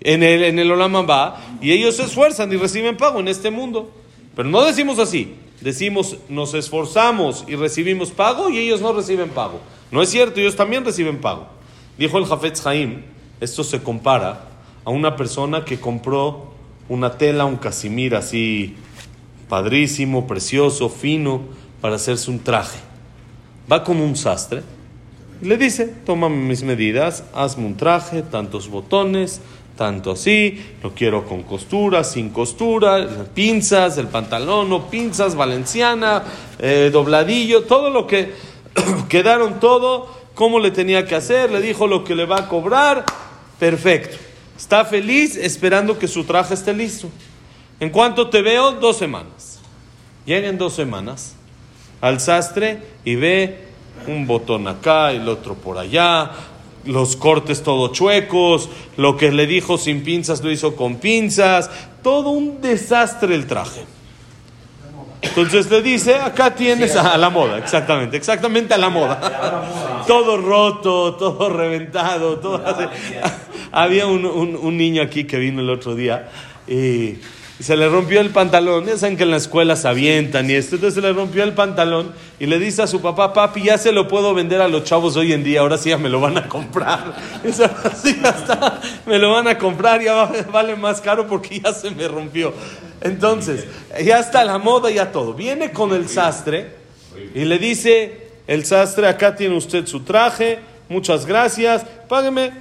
en 0.00 0.22
el, 0.22 0.44
en 0.44 0.58
el 0.58 0.70
Olamamba, 0.70 1.40
y 1.60 1.72
ellos 1.72 1.96
se 1.96 2.04
esfuerzan 2.04 2.52
y 2.52 2.56
reciben 2.56 2.96
pago 2.96 3.20
en 3.20 3.28
este 3.28 3.50
mundo. 3.50 3.90
Pero 4.34 4.48
no 4.48 4.64
decimos 4.64 4.98
así 4.98 5.34
decimos 5.60 6.16
nos 6.28 6.54
esforzamos 6.54 7.44
y 7.48 7.56
recibimos 7.56 8.10
pago 8.10 8.50
y 8.50 8.58
ellos 8.58 8.80
no 8.80 8.92
reciben 8.92 9.30
pago. 9.30 9.60
No 9.90 10.02
es 10.02 10.10
cierto, 10.10 10.40
ellos 10.40 10.56
también 10.56 10.84
reciben 10.84 11.20
pago. 11.20 11.46
Dijo 11.96 12.18
el 12.18 12.26
Jafetz 12.26 12.64
Haim, 12.66 13.02
esto 13.40 13.64
se 13.64 13.82
compara 13.82 14.44
a 14.84 14.90
una 14.90 15.16
persona 15.16 15.64
que 15.64 15.80
compró 15.80 16.52
una 16.88 17.18
tela, 17.18 17.44
un 17.44 17.56
casimir 17.56 18.14
así 18.14 18.76
padrísimo, 19.48 20.26
precioso, 20.26 20.88
fino, 20.88 21.42
para 21.80 21.96
hacerse 21.96 22.30
un 22.30 22.40
traje. 22.40 22.78
Va 23.70 23.82
con 23.82 24.00
un 24.00 24.16
sastre 24.16 24.62
y 25.42 25.46
le 25.46 25.56
dice, 25.56 25.86
toma 25.86 26.28
mis 26.28 26.62
medidas, 26.62 27.24
hazme 27.34 27.66
un 27.66 27.76
traje, 27.76 28.22
tantos 28.22 28.68
botones, 28.68 29.40
tanto 29.78 30.10
así, 30.10 30.60
lo 30.82 30.92
quiero 30.92 31.24
con 31.24 31.44
costura, 31.44 32.02
sin 32.02 32.30
costura, 32.30 33.06
pinzas, 33.32 33.96
el 33.96 34.08
pantalón, 34.08 34.68
no 34.68 34.90
pinzas, 34.90 35.36
valenciana, 35.36 36.24
eh, 36.58 36.90
dobladillo, 36.92 37.62
todo 37.62 37.88
lo 37.88 38.04
que 38.04 38.34
quedaron 39.08 39.60
todo, 39.60 40.12
cómo 40.34 40.58
le 40.58 40.72
tenía 40.72 41.06
que 41.06 41.14
hacer, 41.14 41.52
le 41.52 41.60
dijo 41.60 41.86
lo 41.86 42.02
que 42.02 42.16
le 42.16 42.26
va 42.26 42.38
a 42.38 42.48
cobrar, 42.48 43.04
perfecto. 43.60 44.16
Está 44.56 44.84
feliz 44.84 45.36
esperando 45.36 45.96
que 45.96 46.08
su 46.08 46.24
traje 46.24 46.54
esté 46.54 46.74
listo. 46.74 47.08
En 47.78 47.90
cuanto 47.90 48.28
te 48.28 48.42
veo, 48.42 48.72
dos 48.72 48.96
semanas. 48.96 49.60
Lleguen 50.26 50.58
dos 50.58 50.72
semanas 50.72 51.36
al 52.00 52.18
sastre 52.18 52.82
y 53.04 53.14
ve 53.14 53.60
un 54.08 54.26
botón 54.26 54.66
acá, 54.66 55.12
el 55.12 55.28
otro 55.28 55.54
por 55.54 55.78
allá, 55.78 56.32
los 56.88 57.16
cortes 57.16 57.62
todo 57.62 57.92
chuecos, 57.92 58.68
lo 58.96 59.16
que 59.16 59.30
le 59.30 59.46
dijo 59.46 59.78
sin 59.78 60.02
pinzas 60.02 60.42
lo 60.42 60.50
hizo 60.50 60.74
con 60.74 60.96
pinzas, 60.96 61.70
todo 62.02 62.30
un 62.30 62.60
desastre 62.60 63.34
el 63.34 63.46
traje. 63.46 63.84
Entonces 65.20 65.70
le 65.70 65.82
dice, 65.82 66.14
acá 66.14 66.54
tienes 66.54 66.96
a 66.96 67.16
la 67.18 67.28
moda, 67.28 67.58
exactamente, 67.58 68.16
exactamente 68.16 68.74
a 68.74 68.78
la 68.78 68.88
moda. 68.88 70.04
Todo 70.06 70.36
roto, 70.38 71.14
todo 71.16 71.48
reventado, 71.48 72.38
todo 72.38 72.62
Había 73.72 74.06
un, 74.06 74.24
un, 74.24 74.76
niño 74.76 75.02
aquí 75.02 75.24
que 75.24 75.36
vino 75.36 75.60
el 75.60 75.68
otro 75.68 75.94
día 75.94 76.30
y, 76.66 77.18
se 77.60 77.76
le 77.76 77.88
rompió 77.88 78.20
el 78.20 78.30
pantalón. 78.30 78.86
Ya 78.86 78.96
saben 78.96 79.16
que 79.16 79.24
en 79.24 79.30
la 79.32 79.36
escuela 79.36 79.74
se 79.76 79.88
avientan 79.88 80.48
y 80.48 80.54
esto. 80.54 80.76
Entonces 80.76 80.94
se 80.94 81.00
le 81.00 81.12
rompió 81.12 81.42
el 81.42 81.54
pantalón 81.54 82.12
y 82.38 82.46
le 82.46 82.58
dice 82.58 82.82
a 82.82 82.86
su 82.86 83.00
papá, 83.00 83.32
papi, 83.32 83.64
ya 83.64 83.78
se 83.78 83.90
lo 83.92 84.06
puedo 84.06 84.32
vender 84.34 84.60
a 84.60 84.68
los 84.68 84.84
chavos 84.84 85.16
hoy 85.16 85.32
en 85.32 85.42
día, 85.42 85.60
ahora 85.60 85.76
sí 85.76 85.88
ya 85.90 85.98
me 85.98 86.08
lo 86.08 86.20
van 86.20 86.38
a 86.38 86.48
comprar. 86.48 87.16
Eso 87.44 87.64
ahora 87.64 87.92
sí 88.00 88.16
ya 88.22 88.30
está, 88.30 88.80
me 89.06 89.18
lo 89.18 89.32
van 89.32 89.48
a 89.48 89.58
comprar, 89.58 90.00
ya 90.02 90.14
va- 90.14 90.32
vale 90.52 90.76
más 90.76 91.00
caro 91.00 91.26
porque 91.26 91.60
ya 91.60 91.72
se 91.72 91.90
me 91.90 92.06
rompió. 92.06 92.52
Entonces, 93.00 93.64
ya 94.04 94.18
está 94.20 94.44
la 94.44 94.58
moda, 94.58 94.90
ya 94.90 95.10
todo. 95.12 95.32
Viene 95.34 95.72
con 95.72 95.92
el 95.94 96.08
sastre 96.08 96.70
y 97.34 97.44
le 97.44 97.58
dice, 97.58 98.28
el 98.46 98.64
sastre, 98.64 99.08
acá 99.08 99.34
tiene 99.36 99.56
usted 99.56 99.86
su 99.86 100.00
traje, 100.00 100.58
muchas 100.88 101.26
gracias, 101.26 101.84
págueme 102.08 102.52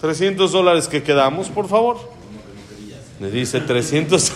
300 0.00 0.50
dólares 0.52 0.88
que 0.88 1.02
quedamos, 1.02 1.48
por 1.48 1.68
favor. 1.68 2.12
Le 3.24 3.30
dice 3.30 3.60
300, 3.62 4.32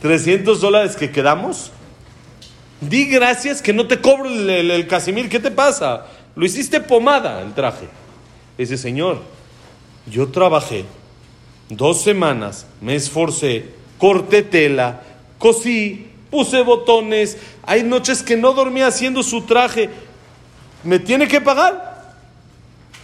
300 0.00 0.60
dólares 0.60 0.94
que 0.94 1.10
quedamos. 1.10 1.72
Di 2.80 3.06
gracias 3.06 3.60
que 3.60 3.72
no 3.72 3.88
te 3.88 4.00
cobro 4.00 4.26
el, 4.30 4.48
el- 4.48 4.86
Casimir. 4.86 5.28
¿Qué 5.28 5.40
te 5.40 5.50
pasa? 5.50 6.06
Lo 6.36 6.46
hiciste 6.46 6.80
pomada 6.80 7.42
el 7.42 7.52
traje. 7.54 7.88
Dice, 8.56 8.78
señor, 8.78 9.20
yo 10.06 10.28
trabajé 10.28 10.84
dos 11.70 12.02
semanas, 12.02 12.66
me 12.80 12.94
esforcé, 12.94 13.70
corté 13.98 14.42
tela, 14.42 15.02
cosí, 15.38 16.06
puse 16.30 16.62
botones. 16.62 17.36
Hay 17.64 17.82
noches 17.82 18.22
que 18.22 18.36
no 18.36 18.52
dormía 18.52 18.86
haciendo 18.86 19.24
su 19.24 19.42
traje. 19.42 19.90
¿Me 20.84 21.00
tiene 21.00 21.26
que 21.26 21.40
pagar? 21.40 22.14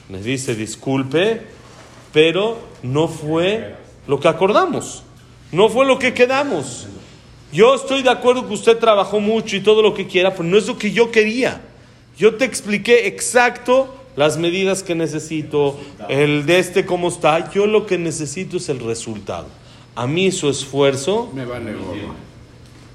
Me 0.09 0.23
dice, 0.23 0.55
disculpe, 0.55 1.43
pero 2.13 2.59
no 2.85 3.09
fue 3.09 3.75
lo 4.07 4.21
que 4.21 4.29
acordamos. 4.29 5.03
No 5.53 5.69
fue 5.69 5.87
lo 5.87 5.99
que 5.99 6.13
quedamos. 6.15 6.89
Yo 7.53 7.75
estoy 7.75 8.03
de 8.03 8.11
acuerdo 8.11 8.47
que 8.47 8.55
usted 8.55 8.79
trabajó 8.79 9.21
mucho 9.21 9.57
y 9.57 9.61
todo 9.61 9.83
lo 9.83 9.95
que 9.95 10.07
quiera, 10.07 10.33
pero 10.33 10.45
no 10.45 10.59
es 10.59 10.67
lo 10.67 10.77
que 10.77 10.93
yo 10.93 11.11
quería. 11.11 11.63
Yo 12.19 12.35
te 12.35 12.45
expliqué 12.45 13.07
exacto 13.07 13.95
las 14.17 14.39
medidas 14.39 14.83
que 14.83 14.95
necesito, 14.95 15.79
el 16.09 16.47
de 16.47 16.59
este 16.59 16.85
cómo 16.85 17.09
está. 17.09 17.53
Yo 17.53 17.67
lo 17.67 17.87
que 17.87 17.99
necesito 17.99 18.57
es 18.57 18.69
el 18.69 18.81
resultado. 18.81 19.47
A 19.95 20.07
mí 20.07 20.31
su 20.33 20.51
esfuerzo 20.51 21.31
Me 21.35 21.45
vale 21.45 21.75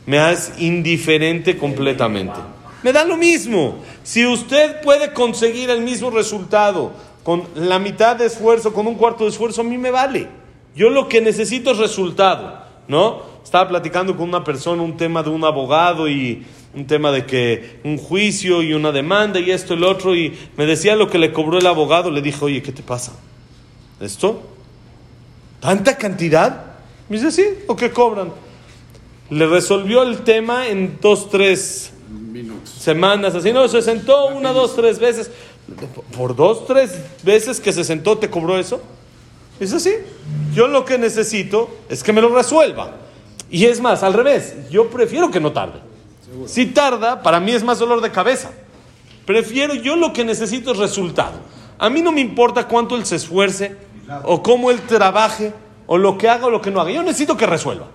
me 0.06 0.32
es 0.32 0.54
indiferente 0.58 1.58
completamente. 1.58 2.40
Me 2.84 2.92
da 2.92 3.06
lo 3.06 3.18
mismo. 3.18 3.78
Si 4.04 4.26
usted 4.26 4.82
puede 4.82 5.14
conseguir 5.14 5.70
el 5.70 5.82
mismo 5.82 6.10
resultado 6.10 6.92
con 7.24 7.48
la 7.56 7.78
mitad 7.78 8.16
de 8.16 8.26
esfuerzo, 8.26 8.74
con 8.74 8.88
un 8.88 8.96
cuarto 8.96 9.24
de 9.24 9.30
esfuerzo, 9.30 9.62
a 9.62 9.64
mí 9.64 9.78
me 9.78 9.92
vale. 9.92 10.28
Yo 10.76 10.90
lo 10.90 11.10
que 11.10 11.22
necesito 11.22 11.72
es 11.72 11.78
resultado, 11.78 12.64
¿no? 12.88 13.24
Estaba 13.44 13.68
platicando 13.70 14.16
con 14.16 14.30
una 14.30 14.44
persona 14.44 14.82
un 14.82 14.96
tema 14.96 15.24
de 15.24 15.30
un 15.30 15.44
abogado 15.44 16.08
y 16.08 16.46
un 16.74 16.88
tema 16.88 17.12
de 17.12 17.26
que 17.26 17.80
un 17.84 17.98
juicio 17.98 18.62
y 18.62 18.74
una 18.74 18.92
demanda 18.92 19.40
y 19.40 19.52
esto 19.52 19.74
y 19.74 19.78
lo 19.78 19.90
otro 19.90 20.16
y 20.16 20.38
me 20.56 20.66
decía 20.66 20.96
lo 20.96 21.10
que 21.10 21.18
le 21.18 21.34
cobró 21.34 21.58
el 21.58 21.68
abogado. 21.68 22.10
Le 22.12 22.22
dije, 22.22 22.46
oye, 22.46 22.62
¿qué 22.62 22.72
te 22.72 22.84
pasa? 22.84 23.14
¿Esto? 24.00 24.42
¿Tanta 25.60 25.98
cantidad? 25.98 26.66
Me 27.10 27.18
dice, 27.18 27.32
sí, 27.32 27.44
¿o 27.68 27.76
qué 27.76 27.92
cobran? 27.92 28.32
Le 29.30 29.46
resolvió 29.48 30.02
el 30.04 30.22
tema 30.22 30.68
en 30.68 30.98
dos, 31.02 31.30
tres 31.30 31.92
Minutos. 32.10 32.70
semanas, 32.70 33.36
así, 33.36 33.52
no, 33.52 33.68
se 33.68 33.82
sentó 33.82 34.28
una, 34.28 34.54
dos, 34.54 34.76
tres 34.76 35.00
veces. 35.00 35.30
Por 36.16 36.36
dos, 36.36 36.66
tres 36.66 36.98
veces 37.24 37.60
que 37.60 37.74
se 37.74 37.84
sentó, 37.84 38.18
¿te 38.18 38.30
cobró 38.30 38.58
eso? 38.58 38.82
Dice, 39.62 39.80
sí, 39.80 39.94
yo 40.56 40.68
lo 40.68 40.86
que 40.86 40.98
necesito 40.98 41.70
es 41.88 42.02
que 42.02 42.12
me 42.12 42.20
lo 42.20 42.36
resuelva. 42.36 42.96
Y 43.52 43.66
es 43.68 43.80
más, 43.80 44.02
al 44.02 44.14
revés, 44.14 44.56
yo 44.72 44.90
prefiero 44.90 45.30
que 45.30 45.40
no 45.40 45.52
tarde. 45.52 45.80
Si 46.48 46.66
tarda, 46.66 47.22
para 47.22 47.40
mí 47.40 47.52
es 47.52 47.64
más 47.64 47.78
dolor 47.78 48.02
de 48.02 48.10
cabeza. 48.10 48.50
Prefiero, 49.24 49.76
yo 49.76 49.96
lo 49.96 50.14
que 50.14 50.26
necesito 50.26 50.72
es 50.72 50.80
resultado. 50.80 51.34
A 51.78 51.92
mí 51.92 52.02
no 52.02 52.12
me 52.12 52.22
importa 52.22 52.68
cuánto 52.68 52.96
él 52.96 53.06
se 53.06 53.18
esfuerce, 53.18 53.76
o 54.24 54.42
cómo 54.42 54.72
él 54.72 54.82
trabaje, 54.82 55.54
o 55.86 56.00
lo 56.00 56.18
que 56.18 56.28
haga 56.28 56.48
o 56.48 56.50
lo 56.50 56.60
que 56.60 56.72
no 56.72 56.82
haga. 56.82 56.90
Yo 56.90 57.04
necesito 57.04 57.38
que 57.38 57.46
resuelva. 57.46 57.86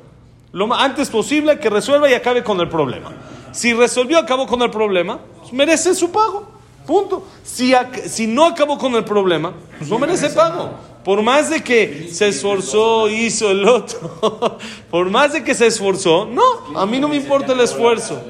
Lo 0.53 0.73
antes 0.73 1.11
posible 1.11 1.59
que 1.59 1.69
resuelva 1.69 2.09
y 2.09 2.15
acabe 2.15 2.45
con 2.45 2.61
el 2.61 2.69
problema. 2.69 3.13
Si 3.51 3.75
resolvió, 3.75 4.19
acabó 4.19 4.47
con 4.47 4.63
el 4.63 4.71
problema, 4.71 5.19
pues 5.41 5.53
merece 5.53 5.97
su 5.97 6.13
pago. 6.13 6.47
Punto. 6.87 7.27
Si, 7.43 7.75
si 8.07 8.29
no 8.29 8.45
acabó 8.45 8.79
con 8.79 8.95
el 8.95 9.05
problema, 9.05 9.53
pues 9.79 9.91
no 9.91 9.99
merece 9.99 10.31
pago. 10.31 10.71
Por 11.07 11.23
más 11.23 11.51
de 11.51 11.63
que 11.63 12.09
se 12.11 12.27
esforzó, 12.27 13.09
hizo 13.09 13.49
el 13.53 13.65
otro, 13.65 14.59
por 14.91 15.09
más 15.09 15.35
de 15.35 15.45
que 15.45 15.55
se 15.55 15.69
esforzó, 15.69 16.27
no, 16.27 16.77
a 16.77 16.85
mí 16.85 16.99
no 16.99 17.07
me 17.07 17.15
importa 17.15 17.53
el 17.53 17.61
esfuerzo. 17.61 18.21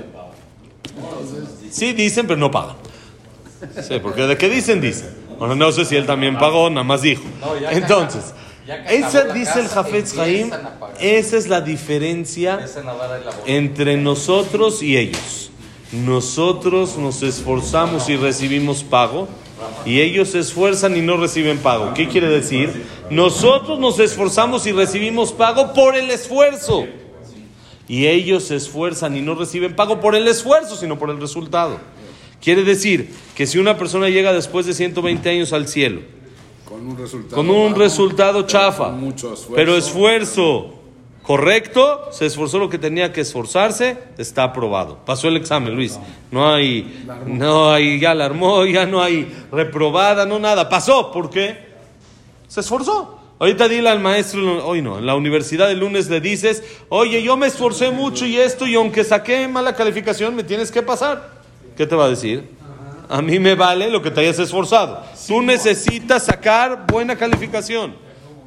Sí, 1.71 1.95
dicen, 1.95 2.26
pero 2.26 2.38
no 2.38 2.50
pagan. 2.50 2.76
Sí, 3.83 3.99
porque 4.02 4.26
de 4.26 4.37
qué 4.37 4.50
dicen, 4.50 4.83
dicen. 4.83 5.09
Bueno, 5.38 5.54
no 5.54 5.73
sé 5.73 5.87
si 5.87 5.97
él 5.97 6.04
también 6.04 6.37
pagó, 6.37 6.68
nada 6.68 6.85
más 6.85 7.00
dijo. 7.00 7.23
Entonces, 7.71 8.35
esa 8.90 9.25
dice 9.25 9.61
el 9.61 9.68
Jafetz 9.68 10.12
pagar. 10.12 10.61
esa 11.00 11.37
es 11.38 11.49
la 11.49 11.62
diferencia 11.62 12.61
entre 13.47 13.97
nosotros 13.97 14.83
y 14.83 14.99
ellos. 14.99 15.50
Nosotros 15.92 16.99
nos 16.99 17.23
esforzamos 17.23 18.11
y 18.11 18.16
recibimos 18.16 18.85
pago 18.85 19.28
y 19.84 20.00
ellos 20.00 20.30
se 20.30 20.40
esfuerzan 20.40 20.96
y 20.96 21.00
no 21.00 21.16
reciben 21.16 21.58
pago. 21.58 21.94
¿Qué 21.94 22.08
quiere 22.08 22.28
decir? 22.28 22.84
Nosotros 23.10 23.78
nos 23.78 23.98
esforzamos 23.98 24.66
y 24.66 24.72
recibimos 24.72 25.32
pago 25.32 25.72
por 25.72 25.96
el 25.96 26.10
esfuerzo. 26.10 26.86
Y 27.88 28.06
ellos 28.06 28.44
se 28.44 28.56
esfuerzan 28.56 29.16
y 29.16 29.22
no 29.22 29.34
reciben 29.34 29.76
pago 29.76 30.00
por 30.00 30.16
el 30.16 30.26
esfuerzo, 30.26 30.76
sino 30.76 30.98
por 30.98 31.10
el 31.10 31.20
resultado. 31.20 31.78
Quiere 32.42 32.64
decir 32.64 33.10
que 33.34 33.46
si 33.46 33.58
una 33.58 33.78
persona 33.78 34.08
llega 34.08 34.32
después 34.32 34.66
de 34.66 34.75
120 34.75 35.28
años 35.30 35.52
al 35.52 35.68
cielo, 35.68 36.02
Con 36.64 36.86
un 36.86 36.98
resultado. 36.98 37.36
con 37.36 37.48
un 37.50 37.70
bajo, 37.70 37.78
resultado 37.80 38.42
chafa, 38.42 38.92
pero 39.54 39.76
esfuerzo 39.76 40.75
correcto, 41.26 42.09
se 42.12 42.26
esforzó 42.26 42.59
lo 42.59 42.71
que 42.71 42.78
tenía 42.78 43.12
que 43.12 43.23
esforzarse, 43.23 43.99
está 44.16 44.45
aprobado. 44.45 44.99
Pasó 45.04 45.28
el 45.28 45.37
examen, 45.37 45.75
Luis. 45.75 45.99
No 46.30 46.52
hay, 46.52 47.04
no 47.26 47.71
hay, 47.71 47.99
ya 47.99 48.14
la 48.14 48.26
armó, 48.26 48.64
ya 48.66 48.87
no 48.87 49.02
hay 49.02 49.35
reprobada, 49.50 50.25
no 50.25 50.38
nada. 50.38 50.68
Pasó, 50.68 51.11
¿por 51.11 51.30
qué? 51.30 51.59
Se 52.47 52.61
esforzó. 52.61 53.21
Ahorita 53.38 53.68
dile 53.68 53.90
al 53.90 54.00
maestro, 54.00 54.66
hoy 54.66 54.80
no, 54.80 54.99
en 54.99 55.04
la 55.04 55.14
universidad 55.14 55.71
el 55.71 55.80
lunes 55.80 56.09
le 56.09 56.23
dices, 56.23 56.62
oye, 56.88 57.23
yo 57.23 57.37
me 57.37 57.49
esforcé 57.49 57.90
mucho 57.90 58.25
y 58.25 58.38
esto, 58.38 58.66
y 58.66 58.75
aunque 58.76 59.04
saqué 59.04 59.47
mala 59.47 59.75
calificación, 59.75 60.35
me 60.35 60.42
tienes 60.42 60.71
que 60.71 60.80
pasar. 60.80 61.33
¿Qué 61.76 61.87
te 61.87 61.95
va 61.95 62.06
a 62.06 62.09
decir? 62.09 62.49
A 63.09 63.21
mí 63.21 63.38
me 63.38 63.54
vale 63.54 63.90
lo 63.90 64.00
que 64.00 64.11
te 64.11 64.21
hayas 64.21 64.38
esforzado. 64.38 65.02
Tú 65.26 65.42
necesitas 65.42 66.25
sacar 66.25 66.87
buena 66.87 67.16
calificación. 67.16 68.05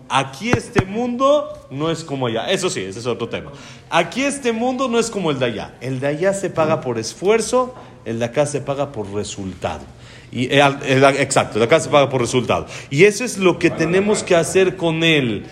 Aquí 0.09 0.49
este 0.49 0.85
mundo 0.85 1.53
no 1.69 1.91
es 1.91 2.03
como 2.03 2.27
allá. 2.27 2.49
Eso 2.49 2.69
sí, 2.69 2.81
ese 2.81 2.99
es 2.99 3.05
otro 3.05 3.29
tema. 3.29 3.51
Aquí 3.89 4.23
este 4.23 4.51
mundo 4.51 4.87
no 4.87 4.99
es 4.99 5.09
como 5.09 5.29
el 5.29 5.37
de 5.37 5.45
allá. 5.45 5.75
El 5.81 5.99
de 5.99 6.07
allá 6.07 6.33
se 6.33 6.49
paga 6.49 6.81
por 6.81 6.97
esfuerzo, 6.97 7.75
el 8.05 8.19
de 8.19 8.25
acá 8.25 8.45
se 8.45 8.59
paga 8.61 8.91
por 8.91 9.11
resultado. 9.13 9.81
Eh, 10.31 10.61
exacto, 11.17 11.55
el 11.55 11.59
de 11.59 11.65
acá 11.65 11.79
se 11.79 11.89
paga 11.89 12.09
por 12.09 12.21
resultado. 12.21 12.65
Y 12.89 13.03
eso 13.03 13.23
es 13.23 13.37
lo 13.37 13.59
que 13.59 13.69
tenemos 13.69 14.23
que 14.23 14.35
hacer 14.35 14.75
con 14.75 15.03
él. 15.03 15.45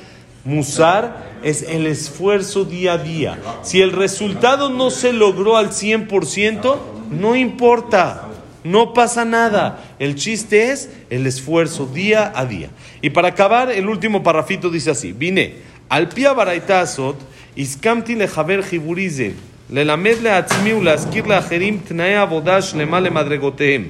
Musar 0.44 1.28
es 1.44 1.62
el 1.64 1.86
esfuerzo 1.86 2.66
día 2.66 2.94
a 2.94 2.98
día. 2.98 3.38
Si 3.62 3.82
el 3.82 3.92
resultado 3.92 4.70
no 4.70 4.90
se 4.90 5.14
logró 5.14 5.58
al 5.58 5.70
100%, 5.70 6.78
no 7.12 7.36
importa. 7.36 8.27
No 8.67 8.95
pasa 8.95 9.25
nada. 9.25 9.83
El 9.99 10.15
chiste 10.15 10.71
es 10.71 10.89
el 11.11 11.27
esfuerzo 11.27 11.87
día 11.87 12.33
a 12.35 12.47
día. 12.47 12.71
Y 13.01 13.11
para 13.11 13.29
acabar, 13.29 13.71
el 13.71 13.89
último 13.89 14.23
parrafito 14.23 14.71
dice 14.71 14.91
así: 14.91 15.13
Vine, 15.13 15.55
al 15.89 16.09
pia 16.09 16.33
baraitazot, 16.33 17.17
iskamti 17.57 18.15
lejaver 18.15 18.63
jiburize, 18.63 19.33
ללמד 19.71 20.17
לעצמי 20.23 20.73
ולהזכיר 20.73 21.27
לאחרים 21.27 21.81
תנאי 21.89 22.15
עבודה 22.15 22.63
שלמה 22.63 23.01
למדרגותיהם. 23.01 23.85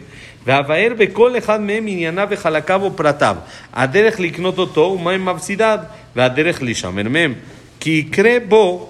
ואבאר 0.47 0.93
בכל 0.99 1.39
אחד 1.39 1.61
מהם 1.61 1.87
ענייניו 1.87 2.29
וחלקיו 2.31 2.81
ופרטיו, 2.85 3.37
הדרך 3.73 4.21
לקנות 4.21 4.59
אותו 4.59 4.81
ומהם 4.81 5.25
מפסידיו, 5.25 5.79
והדרך 6.17 6.63
להישמר 6.63 7.09
מהם. 7.09 7.35
כי 7.81 7.91
יקרה 7.91 8.37
בו 8.49 8.89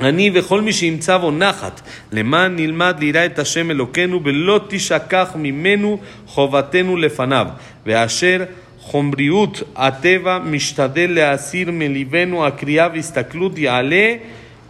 אני 0.00 0.30
וכל 0.34 0.60
מי 0.60 0.72
שימצא 0.72 1.16
בו 1.16 1.30
נחת, 1.30 1.80
למען 2.12 2.56
נלמד 2.56 2.96
ליראה 3.00 3.26
את 3.26 3.38
השם 3.38 3.70
אלוקינו 3.70 4.20
ולא 4.24 4.60
תשכח 4.68 5.32
ממנו 5.34 5.98
חובתנו 6.26 6.96
לפניו, 6.96 7.46
ואשר 7.86 8.44
חומריות 8.78 9.62
הטבע 9.76 10.38
משתדל 10.38 11.10
להסיר 11.10 11.70
מליבנו 11.72 12.46
הקריאה 12.46 12.88
והסתכלות 12.94 13.58
יעלה 13.58 14.14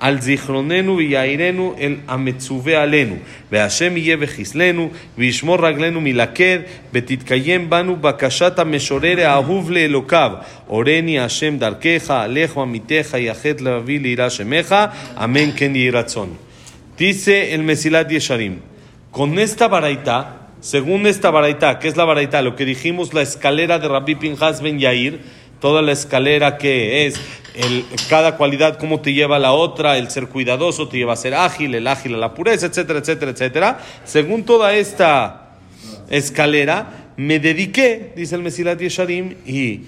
al 0.01 0.21
zichronenu 0.23 0.97
viyairenu 0.97 1.75
el 1.79 2.01
ametzuve 2.07 2.77
alenu, 2.77 3.19
ve'ashem 3.51 3.97
yeh 3.97 4.17
vechislenu, 4.17 4.91
vishmor 5.17 5.61
raglenu 5.61 6.01
milaked, 6.01 6.67
betitkayem 6.93 7.69
banu 7.69 7.97
bakashat 7.97 8.57
meshorere 8.65 9.27
ahuv 9.27 9.71
le 9.71 9.85
elokav, 9.85 10.43
oreni 10.69 11.19
Hashem 11.19 11.59
darkeja, 11.59 12.23
alejo 12.23 12.63
amiteja, 12.63 13.19
yachet 13.19 13.61
levavi 13.61 13.99
leira 13.99 14.31
shemeja, 14.31 14.93
amén 15.17 15.53
ken 15.53 15.75
yiratzon. 15.75 16.37
Dice 16.97 17.55
el 17.55 17.63
Mesilat 17.63 18.11
Yesharim, 18.11 18.61
con 19.11 19.39
esta 19.39 19.69
baraita, 19.69 20.49
según 20.61 21.07
esta 21.07 21.31
baraita, 21.31 21.79
¿qué 21.79 21.89
es 21.89 21.97
la 21.97 22.05
baraita? 22.05 22.43
Lo 22.43 22.57
que 22.57 22.67
dijimos, 22.67 23.15
la 23.15 23.23
escalera 23.23 23.79
de 23.79 23.89
Rabbi 23.89 24.15
Pinhas 24.15 24.61
Ben 24.61 24.79
Yair, 24.79 25.21
toda 25.61 25.83
la 25.83 25.93
escalera 25.93 26.59
que 26.59 27.07
es 27.07 27.21
el, 27.55 27.85
cada 28.09 28.37
cualidad, 28.37 28.79
cómo 28.79 29.01
te 29.01 29.13
lleva 29.13 29.39
la 29.39 29.53
otra, 29.53 29.99
el 29.99 30.11
ser 30.11 30.29
cuidadoso 30.29 30.89
te 30.89 30.99
lleva 30.99 31.13
a 31.13 31.17
ser 31.17 31.35
ágil, 31.35 31.75
el 31.75 31.87
ágil 31.87 32.15
a 32.15 32.19
la 32.19 32.35
pureza, 32.35 32.67
etcétera, 32.67 33.01
etcétera, 33.01 33.31
etcétera. 33.33 33.81
Según 34.05 34.45
toda 34.45 34.75
esta 34.75 35.51
escalera, 36.09 37.13
me 37.17 37.39
dediqué, 37.39 38.13
dice 38.17 38.35
el 38.35 38.43
Mesilat 38.43 38.81
Yesharim, 38.81 39.35
y 39.47 39.83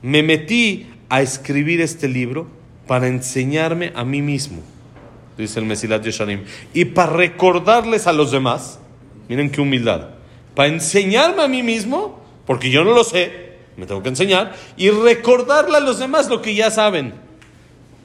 me 0.00 0.22
metí 0.22 0.86
a 1.08 1.22
escribir 1.22 1.80
este 1.80 2.08
libro 2.08 2.46
para 2.86 3.08
enseñarme 3.08 3.92
a 3.94 4.04
mí 4.04 4.22
mismo, 4.22 4.62
dice 5.36 5.60
el 5.60 5.66
Mesilat 5.66 6.02
Yesharim, 6.02 6.44
y 6.72 6.86
para 6.86 7.12
recordarles 7.12 8.06
a 8.06 8.12
los 8.12 8.30
demás, 8.30 8.78
miren 9.28 9.50
qué 9.50 9.60
humildad, 9.60 10.10
para 10.54 10.68
enseñarme 10.68 11.42
a 11.42 11.48
mí 11.48 11.62
mismo, 11.62 12.22
porque 12.46 12.70
yo 12.70 12.84
no 12.84 12.92
lo 12.92 13.04
sé, 13.04 13.51
me 13.76 13.86
tengo 13.86 14.02
que 14.02 14.08
enseñar, 14.08 14.54
y 14.76 14.90
recordarle 14.90 15.76
a 15.76 15.80
los 15.80 15.98
demás 15.98 16.28
lo 16.28 16.42
que 16.42 16.54
ya 16.54 16.70
saben. 16.70 17.14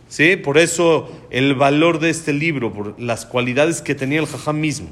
¿Sí? 0.09 0.37
Por 0.37 0.57
eso 0.57 1.11
el 1.29 1.55
valor 1.55 1.99
de 1.99 2.09
este 2.09 2.31
libro, 2.31 2.71
por 2.71 2.99
las 2.99 3.25
cualidades 3.25 3.81
que 3.81 3.93
tenía 3.93 4.19
el 4.19 4.25
jajam 4.25 4.59
mismo, 4.59 4.87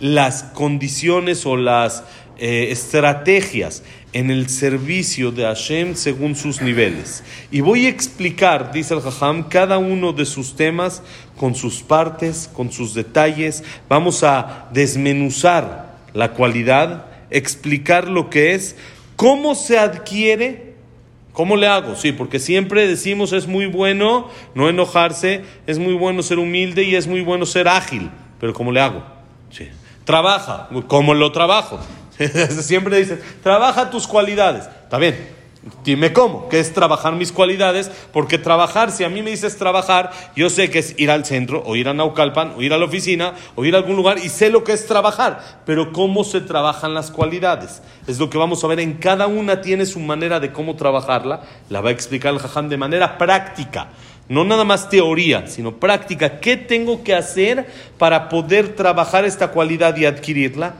las 0.00 0.42
condiciones 0.42 1.44
o 1.44 1.56
las 1.56 2.02
eh, 2.38 2.68
estrategias 2.70 3.82
en 4.12 4.30
el 4.30 4.48
servicio 4.48 5.30
de 5.32 5.44
Hashem 5.44 5.94
según 5.94 6.34
sus 6.34 6.62
niveles. 6.62 7.22
Y 7.50 7.60
voy 7.60 7.86
a 7.86 7.90
explicar, 7.90 8.72
dice 8.72 8.94
el 8.94 9.00
jajam, 9.00 9.48
cada 9.48 9.78
uno 9.78 10.12
de 10.12 10.24
sus 10.24 10.56
temas 10.56 11.02
con 11.36 11.54
sus 11.54 11.82
partes, 11.82 12.50
con 12.52 12.72
sus 12.72 12.94
detalles. 12.94 13.62
Vamos 13.88 14.24
a 14.24 14.68
desmenuzar 14.72 15.98
la 16.12 16.32
cualidad, 16.32 17.06
explicar 17.30 18.08
lo 18.08 18.30
que 18.30 18.54
es, 18.54 18.76
cómo 19.16 19.54
se 19.54 19.78
adquiere 19.78 20.74
¿Cómo 21.34 21.56
le 21.56 21.66
hago? 21.66 21.96
Sí, 21.96 22.12
porque 22.12 22.38
siempre 22.38 22.86
decimos 22.86 23.32
es 23.32 23.48
muy 23.48 23.66
bueno 23.66 24.30
no 24.54 24.68
enojarse, 24.68 25.42
es 25.66 25.80
muy 25.80 25.94
bueno 25.94 26.22
ser 26.22 26.38
humilde 26.38 26.84
y 26.84 26.94
es 26.94 27.08
muy 27.08 27.22
bueno 27.22 27.44
ser 27.44 27.66
ágil. 27.66 28.08
Pero 28.38 28.54
¿cómo 28.54 28.70
le 28.70 28.80
hago? 28.80 29.02
Sí. 29.50 29.68
Trabaja. 30.04 30.68
¿Cómo 30.86 31.12
lo 31.12 31.32
trabajo? 31.32 31.80
siempre 32.60 32.98
dicen, 32.98 33.20
trabaja 33.42 33.90
tus 33.90 34.06
cualidades. 34.06 34.68
Está 34.84 34.96
bien. 34.96 35.16
Dime 35.82 36.12
cómo, 36.12 36.50
qué 36.50 36.60
es 36.60 36.74
trabajar 36.74 37.14
mis 37.14 37.32
cualidades, 37.32 37.90
porque 38.12 38.36
trabajar, 38.36 38.92
si 38.92 39.02
a 39.02 39.08
mí 39.08 39.22
me 39.22 39.30
dices 39.30 39.56
trabajar, 39.56 40.10
yo 40.36 40.50
sé 40.50 40.68
que 40.68 40.80
es 40.80 40.94
ir 40.98 41.10
al 41.10 41.24
centro, 41.24 41.62
o 41.64 41.74
ir 41.74 41.88
a 41.88 41.94
Naucalpan, 41.94 42.52
o 42.56 42.62
ir 42.62 42.74
a 42.74 42.78
la 42.78 42.84
oficina, 42.84 43.32
o 43.54 43.64
ir 43.64 43.74
a 43.74 43.78
algún 43.78 43.96
lugar, 43.96 44.18
y 44.18 44.28
sé 44.28 44.50
lo 44.50 44.62
que 44.62 44.72
es 44.72 44.86
trabajar, 44.86 45.62
pero 45.64 45.90
cómo 45.90 46.22
se 46.24 46.42
trabajan 46.42 46.92
las 46.92 47.10
cualidades. 47.10 47.80
Es 48.06 48.18
lo 48.18 48.28
que 48.28 48.36
vamos 48.36 48.62
a 48.62 48.66
ver, 48.66 48.78
en 48.78 48.94
cada 48.94 49.26
una 49.26 49.62
tiene 49.62 49.86
su 49.86 50.00
manera 50.00 50.38
de 50.38 50.52
cómo 50.52 50.76
trabajarla, 50.76 51.40
la 51.70 51.80
va 51.80 51.88
a 51.88 51.92
explicar 51.92 52.34
el 52.34 52.40
jajam 52.40 52.68
de 52.68 52.76
manera 52.76 53.16
práctica, 53.16 53.88
no 54.28 54.44
nada 54.44 54.64
más 54.64 54.90
teoría, 54.90 55.46
sino 55.46 55.76
práctica. 55.76 56.40
¿Qué 56.40 56.58
tengo 56.58 57.02
que 57.02 57.14
hacer 57.14 57.66
para 57.96 58.28
poder 58.28 58.74
trabajar 58.74 59.24
esta 59.24 59.48
cualidad 59.48 59.96
y 59.96 60.04
adquirirla? 60.04 60.74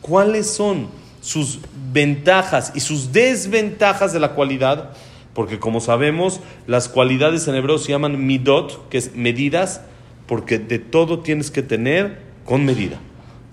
¿Cuáles 0.00 0.50
son 0.50 0.99
sus 1.20 1.60
ventajas 1.92 2.72
y 2.74 2.80
sus 2.80 3.12
desventajas 3.12 4.12
de 4.12 4.20
la 4.20 4.32
cualidad? 4.34 4.90
Porque 5.34 5.58
como 5.58 5.80
sabemos, 5.80 6.40
las 6.66 6.88
cualidades 6.88 7.46
en 7.46 7.78
se 7.78 7.92
llaman 7.92 8.26
midot, 8.26 8.88
que 8.88 8.98
es 8.98 9.14
medidas, 9.14 9.82
porque 10.26 10.58
de 10.58 10.78
todo 10.78 11.20
tienes 11.20 11.50
que 11.50 11.62
tener 11.62 12.18
con 12.44 12.64
medida. 12.64 12.98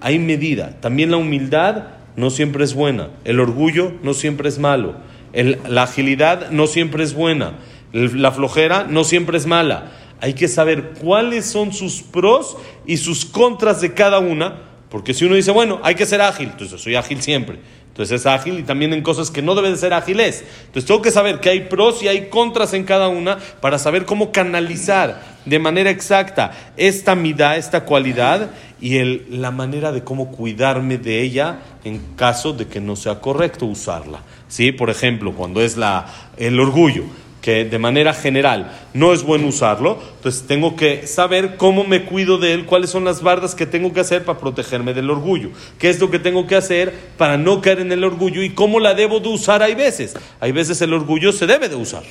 Hay 0.02 0.20
medida. 0.20 0.80
También 0.82 1.12
la 1.12 1.18
humildad 1.18 1.88
no 2.16 2.30
siempre 2.30 2.64
es 2.64 2.74
buena. 2.74 3.10
El 3.26 3.40
orgullo 3.40 3.94
no 4.04 4.14
siempre 4.14 4.50
es 4.50 4.60
malo. 4.60 4.96
la 5.34 5.84
agilidad 5.84 6.52
no 6.52 6.68
siempre 6.68 7.04
es 7.04 7.14
buena. 7.14 7.54
La 7.94 8.32
flojera 8.32 8.86
no 8.90 9.04
siempre 9.04 9.38
es 9.38 9.46
mala. 9.46 9.92
Hay 10.20 10.34
que 10.34 10.48
saber 10.48 10.94
cuáles 11.02 11.46
son 11.46 11.74
sus 11.74 12.02
pros 12.02 12.58
y 12.88 12.98
sus 12.98 13.24
contras 13.24 13.82
de 13.82 13.94
cada 13.94 14.20
una 14.20 14.67
porque 14.90 15.14
si 15.14 15.26
uno 15.26 15.36
dice, 15.36 15.52
bueno, 15.52 15.80
hay 15.84 15.96
que 15.96 16.06
ser 16.06 16.22
ágil, 16.22 16.50
entonces 16.52 16.82
soy 16.82 16.96
ágil 16.96 17.22
siempre. 17.22 17.60
Entonces 17.90 18.22
es 18.22 18.26
ágil 18.28 18.60
y 18.60 18.64
también 18.64 18.94
en 18.94 19.02
cosas 19.02 19.32
que 19.32 19.42
no 19.42 19.56
deben 19.56 19.72
de 19.72 19.78
ser 19.80 19.92
ágiles. 19.92 20.44
Entonces 20.68 20.86
tengo 20.86 21.02
que 21.02 21.10
saber 21.10 21.40
que 21.40 21.50
hay 21.50 21.62
pros 21.62 22.04
y 22.04 22.08
hay 22.08 22.30
contras 22.30 22.76
en 22.76 22.84
cada 22.84 23.08
una 23.08 23.40
para 23.60 23.80
saber 23.80 24.06
cómo 24.06 24.32
canalizar 24.32 25.20
de 25.46 25.58
manera 25.58 25.90
exacta 25.90 26.52
esta 26.78 27.16
midá, 27.16 27.58
esta 27.58 27.86
cualidad 27.86 28.52
y 28.80 28.98
el, 28.98 29.26
la 29.42 29.50
manera 29.50 29.92
de 29.92 30.04
cómo 30.04 30.32
cuidarme 30.32 31.00
de 31.00 31.24
ella 31.24 31.58
en 31.84 32.00
caso 32.16 32.54
de 32.54 32.68
que 32.68 32.80
no 32.80 32.96
sea 32.96 33.20
correcto 33.20 33.66
usarla. 33.66 34.22
¿Sí? 34.48 34.72
Por 34.72 34.92
ejemplo, 34.92 35.34
cuando 35.34 35.60
es 35.60 35.76
la, 35.76 36.06
el 36.38 36.60
orgullo 36.60 37.06
que 37.48 37.64
de 37.64 37.80
manera 37.80 38.14
general 38.14 38.78
no 38.94 39.14
es 39.14 39.24
bueno 39.24 39.48
usarlo, 39.48 40.00
entonces 40.18 40.46
tengo 40.48 40.76
que 40.76 41.08
saber 41.08 41.56
cómo 41.56 41.86
me 41.86 42.04
cuido 42.04 42.38
de 42.40 42.52
él, 42.52 42.66
cuáles 42.66 42.90
son 42.90 43.06
las 43.06 43.22
bardas 43.22 43.56
que 43.56 43.66
tengo 43.66 43.94
que 43.94 44.02
hacer 44.02 44.26
para 44.26 44.38
protegerme 44.38 44.94
del 44.94 45.10
orgullo, 45.10 45.52
qué 45.80 45.90
es 45.90 45.98
lo 46.02 46.12
que 46.12 46.20
tengo 46.20 46.46
que 46.46 46.58
hacer 46.58 46.94
para 47.18 47.38
no 47.38 47.62
caer 47.62 47.80
en 47.80 47.94
el 47.94 48.04
orgullo 48.04 48.44
y 48.44 48.50
cómo 48.50 48.82
la 48.82 48.96
debo 48.96 49.22
de 49.22 49.30
usar 49.30 49.64
hay 49.64 49.76
veces. 49.76 50.18
Hay 50.42 50.52
veces 50.52 50.82
el 50.82 50.92
orgullo 50.92 51.32
se 51.32 51.48
debe 51.48 51.70
de 51.70 51.76
usar. 51.78 52.04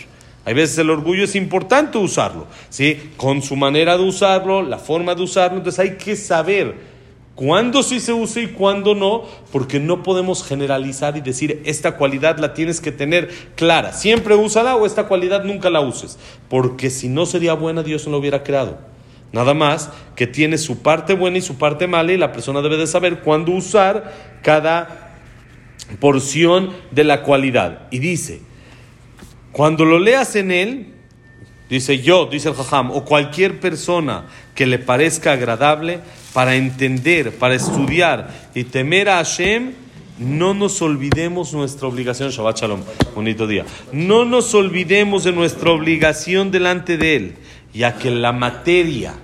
Hay 0.46 0.54
veces 0.54 0.78
el 0.78 0.88
orgullo 0.88 1.24
es 1.24 1.36
importante 1.36 1.98
usarlo, 1.98 2.46
¿sí? 2.70 3.10
Con 3.18 3.42
su 3.42 3.56
manera 3.56 3.98
de 3.98 4.04
usarlo, 4.04 4.62
la 4.62 4.78
forma 4.78 5.14
de 5.14 5.22
usarlo, 5.22 5.58
entonces 5.58 5.80
hay 5.80 5.98
que 5.98 6.16
saber 6.16 6.95
cuándo 7.36 7.84
sí 7.84 8.00
se 8.00 8.12
usa 8.12 8.42
y 8.42 8.48
cuándo 8.48 8.96
no, 8.96 9.22
porque 9.52 9.78
no 9.78 10.02
podemos 10.02 10.42
generalizar 10.42 11.16
y 11.16 11.20
decir 11.20 11.62
esta 11.64 11.96
cualidad 11.96 12.38
la 12.38 12.54
tienes 12.54 12.80
que 12.80 12.90
tener 12.90 13.28
clara, 13.54 13.92
siempre 13.92 14.34
úsala 14.34 14.74
o 14.74 14.86
esta 14.86 15.06
cualidad 15.06 15.44
nunca 15.44 15.70
la 15.70 15.80
uses, 15.80 16.18
porque 16.48 16.90
si 16.90 17.08
no 17.08 17.26
sería 17.26 17.54
buena 17.54 17.84
Dios 17.84 18.04
no 18.06 18.12
lo 18.12 18.18
hubiera 18.18 18.42
creado. 18.42 18.78
Nada 19.32 19.54
más 19.54 19.90
que 20.14 20.26
tiene 20.26 20.56
su 20.56 20.78
parte 20.82 21.14
buena 21.14 21.38
y 21.38 21.42
su 21.42 21.58
parte 21.58 21.86
mala 21.86 22.12
y 22.12 22.16
la 22.16 22.32
persona 22.32 22.62
debe 22.62 22.78
de 22.78 22.86
saber 22.86 23.20
cuándo 23.20 23.52
usar 23.52 24.12
cada 24.42 25.18
porción 26.00 26.70
de 26.90 27.04
la 27.04 27.22
cualidad. 27.22 27.82
Y 27.90 27.98
dice, 27.98 28.40
cuando 29.52 29.84
lo 29.84 29.98
leas 29.98 30.36
en 30.36 30.52
él, 30.52 30.94
dice 31.68 31.98
yo, 31.98 32.26
dice 32.26 32.48
el 32.48 32.54
Jajam, 32.54 32.90
o 32.90 33.04
cualquier 33.04 33.60
persona 33.60 34.26
que 34.54 34.66
le 34.66 34.78
parezca 34.78 35.32
agradable, 35.32 36.00
para 36.36 36.54
entender, 36.54 37.38
para 37.38 37.54
estudiar 37.54 38.50
y 38.54 38.64
temer 38.64 39.08
a 39.08 39.24
Hashem, 39.24 39.72
no 40.18 40.52
nos 40.52 40.82
olvidemos 40.82 41.54
nuestra 41.54 41.88
obligación. 41.88 42.28
Shabbat 42.28 42.60
Shalom, 42.60 42.82
bonito 43.14 43.46
día. 43.46 43.64
No 43.90 44.26
nos 44.26 44.52
olvidemos 44.54 45.24
de 45.24 45.32
nuestra 45.32 45.70
obligación 45.70 46.50
delante 46.50 46.98
de 46.98 47.16
Él, 47.16 47.36
ya 47.72 47.96
que 47.96 48.10
la 48.10 48.32
materia, 48.32 49.14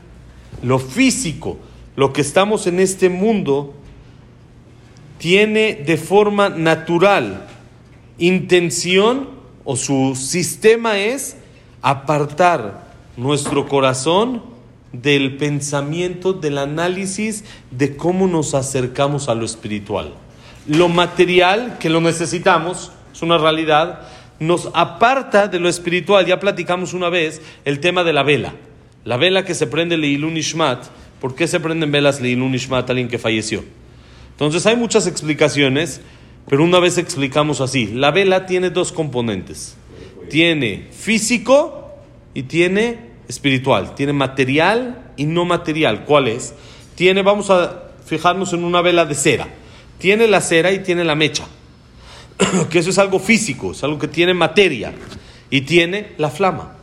lo 0.63 0.79
físico, 0.79 1.59
lo 1.97 2.15
que 2.15 2.23
estamos 2.23 2.67
en 2.67 2.81
este 2.81 3.11
mundo, 3.11 3.75
tiene 5.19 5.75
de 5.75 5.99
forma 5.99 6.49
natural 6.49 7.47
intención 8.17 9.29
o 9.65 9.77
su 9.77 10.17
sistema 10.17 10.99
es 10.99 11.37
apartar 11.83 12.91
nuestro 13.19 13.69
corazón 13.69 14.52
del 14.93 15.37
pensamiento, 15.37 16.33
del 16.33 16.59
análisis 16.59 17.45
de 17.71 17.97
cómo 17.97 18.27
nos 18.27 18.55
acercamos 18.55 19.29
a 19.29 19.35
lo 19.35 19.45
espiritual. 19.45 20.15
Lo 20.67 20.89
material, 20.89 21.79
que 21.81 21.91
lo 21.91 22.01
necesitamos, 22.01 22.93
es 23.13 23.23
una 23.23 23.39
realidad, 23.39 24.07
nos 24.39 24.69
aparta 24.75 25.49
de 25.49 25.59
lo 25.59 25.69
espiritual. 25.69 26.27
Ya 26.27 26.41
platicamos 26.41 26.95
una 26.95 27.09
vez 27.09 27.41
el 27.65 27.81
tema 27.81 28.05
de 28.05 28.13
la 28.13 28.23
vela. 28.23 28.55
La 29.05 29.17
vela 29.17 29.45
que 29.45 29.55
se 29.55 29.67
prende 29.67 29.97
Leilun 29.97 30.37
Ishmat. 30.37 30.85
¿Por 31.21 31.35
qué 31.35 31.47
se 31.47 31.61
prenden 31.61 31.91
velas 31.91 32.21
Leilun 32.21 32.55
Ishmat 32.55 32.89
a 32.89 32.93
alguien 32.93 33.09
que 33.09 33.19
falleció? 33.19 33.65
Entonces 34.33 34.67
hay 34.67 34.77
muchas 34.77 35.07
explicaciones, 35.07 36.01
pero 36.49 36.65
una 36.65 36.81
vez 36.81 36.99
explicamos 36.99 37.61
así. 37.61 37.87
La 37.87 38.11
vela 38.11 38.47
tiene 38.47 38.71
dos 38.71 38.93
componentes. 38.93 39.77
Tiene 40.29 40.89
físico 40.91 41.95
y 42.35 42.45
tiene 42.45 43.12
espiritual, 43.33 43.95
tiene 43.95 44.13
material 44.13 45.13
y 45.17 45.25
no 45.25 45.45
material. 45.47 46.05
¿Cuál 46.05 46.29
es? 46.29 46.55
Tiene, 46.95 47.23
vamos 47.23 47.49
a 47.51 47.85
fijarnos 48.05 48.53
en 48.53 48.63
una 48.63 48.83
vela 48.83 49.07
de 49.07 49.15
cera. 49.15 49.49
Tiene 49.99 50.29
la 50.29 50.43
cera 50.43 50.71
y 50.71 50.81
tiene 50.81 51.03
la 51.03 51.15
mecha. 51.15 51.47
que 52.71 52.79
eso 52.79 52.91
es 52.91 52.99
algo 52.99 53.19
físico, 53.19 53.73
es 53.73 53.83
algo 53.85 53.99
que 53.99 54.09
tiene 54.09 54.35
materia. 54.35 54.93
Y 55.49 55.63
tiene 55.63 56.13
la 56.19 56.31
flama, 56.31 56.75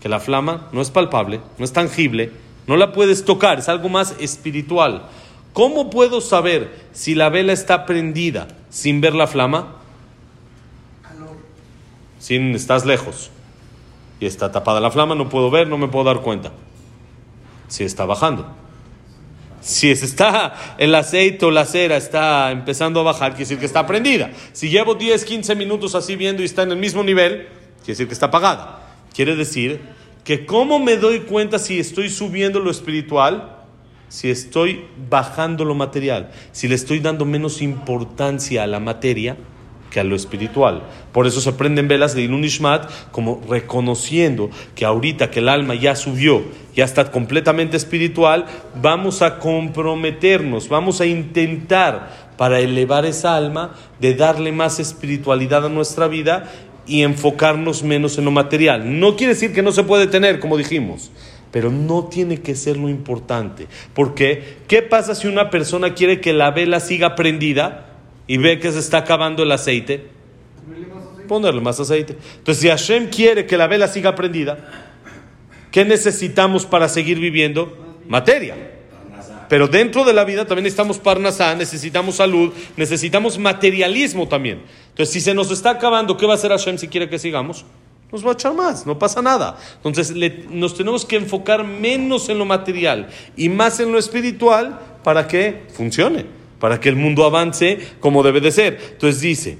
que 0.00 0.08
la 0.08 0.20
flama 0.20 0.68
no 0.72 0.80
es 0.80 0.90
palpable, 0.90 1.40
no 1.58 1.64
es 1.64 1.72
tangible, 1.72 2.32
no 2.66 2.76
la 2.76 2.92
puedes 2.92 3.24
tocar, 3.24 3.58
es 3.58 3.68
algo 3.68 3.88
más 3.88 4.14
espiritual. 4.18 5.06
¿Cómo 5.52 5.88
puedo 5.88 6.20
saber 6.20 6.74
si 6.92 7.14
la 7.14 7.28
vela 7.30 7.52
está 7.52 7.86
prendida 7.86 8.48
sin 8.70 9.00
ver 9.00 9.14
la 9.14 9.26
flama? 9.26 9.76
Sin, 12.18 12.54
estás 12.54 12.84
lejos 12.86 13.30
y 14.24 14.26
está 14.26 14.50
tapada 14.50 14.80
la 14.80 14.90
flama, 14.90 15.14
no 15.14 15.28
puedo 15.28 15.50
ver, 15.50 15.68
no 15.68 15.76
me 15.76 15.88
puedo 15.88 16.06
dar 16.06 16.22
cuenta. 16.22 16.50
Si 17.68 17.84
está 17.84 18.06
bajando. 18.06 18.50
Si 19.60 19.90
está 19.90 20.76
el 20.78 20.94
aceite 20.94 21.44
o 21.44 21.50
la 21.50 21.66
cera 21.66 21.98
está 21.98 22.50
empezando 22.50 23.00
a 23.00 23.02
bajar, 23.02 23.32
quiere 23.32 23.44
decir 23.44 23.58
que 23.58 23.66
está 23.66 23.86
prendida. 23.86 24.30
Si 24.54 24.70
llevo 24.70 24.94
10, 24.94 25.22
15 25.26 25.54
minutos 25.56 25.94
así 25.94 26.16
viendo 26.16 26.40
y 26.40 26.46
está 26.46 26.62
en 26.62 26.70
el 26.70 26.78
mismo 26.78 27.02
nivel, 27.02 27.48
quiere 27.78 27.92
decir 27.92 28.06
que 28.08 28.14
está 28.14 28.26
apagada. 28.26 28.80
Quiere 29.14 29.36
decir 29.36 29.80
que 30.24 30.46
cómo 30.46 30.78
me 30.78 30.96
doy 30.96 31.20
cuenta 31.20 31.58
si 31.58 31.78
estoy 31.78 32.08
subiendo 32.08 32.60
lo 32.60 32.70
espiritual, 32.70 33.58
si 34.08 34.30
estoy 34.30 34.86
bajando 35.10 35.66
lo 35.66 35.74
material, 35.74 36.30
si 36.52 36.66
le 36.66 36.76
estoy 36.76 37.00
dando 37.00 37.26
menos 37.26 37.60
importancia 37.60 38.62
a 38.62 38.66
la 38.66 38.80
materia 38.80 39.36
que 39.94 40.00
a 40.00 40.04
lo 40.04 40.16
espiritual. 40.16 40.82
Por 41.12 41.28
eso 41.28 41.40
se 41.40 41.52
prenden 41.52 41.86
velas 41.86 42.16
de 42.16 42.22
Ilun 42.22 42.42
Ishmat 42.42 42.90
como 43.12 43.40
reconociendo 43.48 44.50
que 44.74 44.84
ahorita 44.84 45.30
que 45.30 45.38
el 45.38 45.48
alma 45.48 45.76
ya 45.76 45.94
subió, 45.94 46.42
ya 46.74 46.84
está 46.84 47.12
completamente 47.12 47.76
espiritual, 47.76 48.46
vamos 48.82 49.22
a 49.22 49.38
comprometernos, 49.38 50.68
vamos 50.68 51.00
a 51.00 51.06
intentar 51.06 52.32
para 52.36 52.58
elevar 52.58 53.06
esa 53.06 53.36
alma, 53.36 53.76
de 54.00 54.14
darle 54.14 54.50
más 54.50 54.80
espiritualidad 54.80 55.64
a 55.64 55.68
nuestra 55.68 56.08
vida 56.08 56.50
y 56.88 57.02
enfocarnos 57.02 57.84
menos 57.84 58.18
en 58.18 58.24
lo 58.24 58.32
material. 58.32 58.98
No 58.98 59.14
quiere 59.14 59.34
decir 59.34 59.52
que 59.52 59.62
no 59.62 59.70
se 59.70 59.84
puede 59.84 60.08
tener, 60.08 60.40
como 60.40 60.56
dijimos, 60.56 61.12
pero 61.52 61.70
no 61.70 62.06
tiene 62.06 62.40
que 62.40 62.56
ser 62.56 62.78
lo 62.78 62.88
importante. 62.88 63.68
Porque, 63.94 64.56
¿qué 64.66 64.82
pasa 64.82 65.14
si 65.14 65.28
una 65.28 65.50
persona 65.50 65.94
quiere 65.94 66.20
que 66.20 66.32
la 66.32 66.50
vela 66.50 66.80
siga 66.80 67.14
prendida? 67.14 67.93
Y 68.26 68.36
ve 68.38 68.58
que 68.58 68.72
se 68.72 68.78
está 68.78 68.98
acabando 68.98 69.42
el 69.42 69.52
aceite, 69.52 70.08
ponerle 71.28 71.60
más 71.60 71.78
aceite. 71.80 72.16
Entonces, 72.38 72.62
si 72.62 72.68
Hashem 72.68 73.08
quiere 73.08 73.46
que 73.46 73.56
la 73.56 73.66
vela 73.66 73.88
siga 73.88 74.14
prendida, 74.14 74.58
¿qué 75.70 75.84
necesitamos 75.84 76.66
para 76.66 76.88
seguir 76.88 77.18
viviendo? 77.18 77.96
Materia. 78.08 78.72
Pero 79.48 79.68
dentro 79.68 80.04
de 80.04 80.14
la 80.14 80.24
vida 80.24 80.46
también 80.46 80.64
necesitamos 80.64 80.98
parnasá, 80.98 81.54
necesitamos 81.54 82.16
salud, 82.16 82.52
necesitamos 82.76 83.38
materialismo 83.38 84.26
también. 84.26 84.62
Entonces, 84.88 85.12
si 85.12 85.20
se 85.20 85.34
nos 85.34 85.50
está 85.50 85.70
acabando, 85.70 86.16
¿qué 86.16 86.26
va 86.26 86.32
a 86.32 86.36
hacer 86.36 86.50
Hashem 86.50 86.78
si 86.78 86.88
quiere 86.88 87.08
que 87.08 87.18
sigamos? 87.18 87.64
Nos 88.10 88.24
va 88.24 88.30
a 88.30 88.34
echar 88.34 88.54
más, 88.54 88.86
no 88.86 88.98
pasa 88.98 89.20
nada. 89.20 89.58
Entonces, 89.76 90.14
nos 90.48 90.74
tenemos 90.74 91.04
que 91.04 91.16
enfocar 91.16 91.64
menos 91.64 92.28
en 92.28 92.38
lo 92.38 92.44
material 92.46 93.08
y 93.36 93.48
más 93.48 93.80
en 93.80 93.92
lo 93.92 93.98
espiritual 93.98 94.80
para 95.02 95.28
que 95.28 95.64
funcione 95.74 96.43
para 96.64 96.80
que 96.80 96.88
el 96.88 96.96
mundo 96.96 97.26
avance 97.26 97.78
como 98.00 98.22
debe 98.22 98.40
de 98.40 98.50
ser. 98.50 98.92
Entonces 98.92 99.20
dice, 99.20 99.58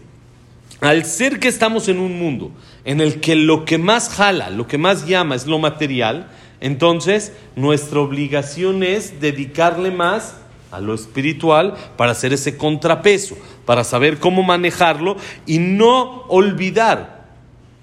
al 0.80 1.04
ser 1.04 1.38
que 1.38 1.48
estamos 1.48 1.88
en 1.88 1.98
un 1.98 2.18
mundo 2.18 2.50
en 2.86 3.02
el 3.02 3.20
que 3.20 3.36
lo 3.36 3.66
que 3.66 3.76
más 3.76 4.08
jala, 4.08 4.48
lo 4.48 4.66
que 4.66 4.78
más 4.78 5.06
llama 5.06 5.34
es 5.34 5.46
lo 5.46 5.58
material, 5.58 6.30
entonces 6.62 7.34
nuestra 7.56 8.00
obligación 8.00 8.82
es 8.82 9.20
dedicarle 9.20 9.90
más 9.90 10.36
a 10.70 10.80
lo 10.80 10.94
espiritual 10.94 11.74
para 11.98 12.12
hacer 12.12 12.32
ese 12.32 12.56
contrapeso, 12.56 13.36
para 13.66 13.84
saber 13.84 14.18
cómo 14.18 14.42
manejarlo 14.42 15.18
y 15.44 15.58
no 15.58 16.22
olvidar 16.28 17.26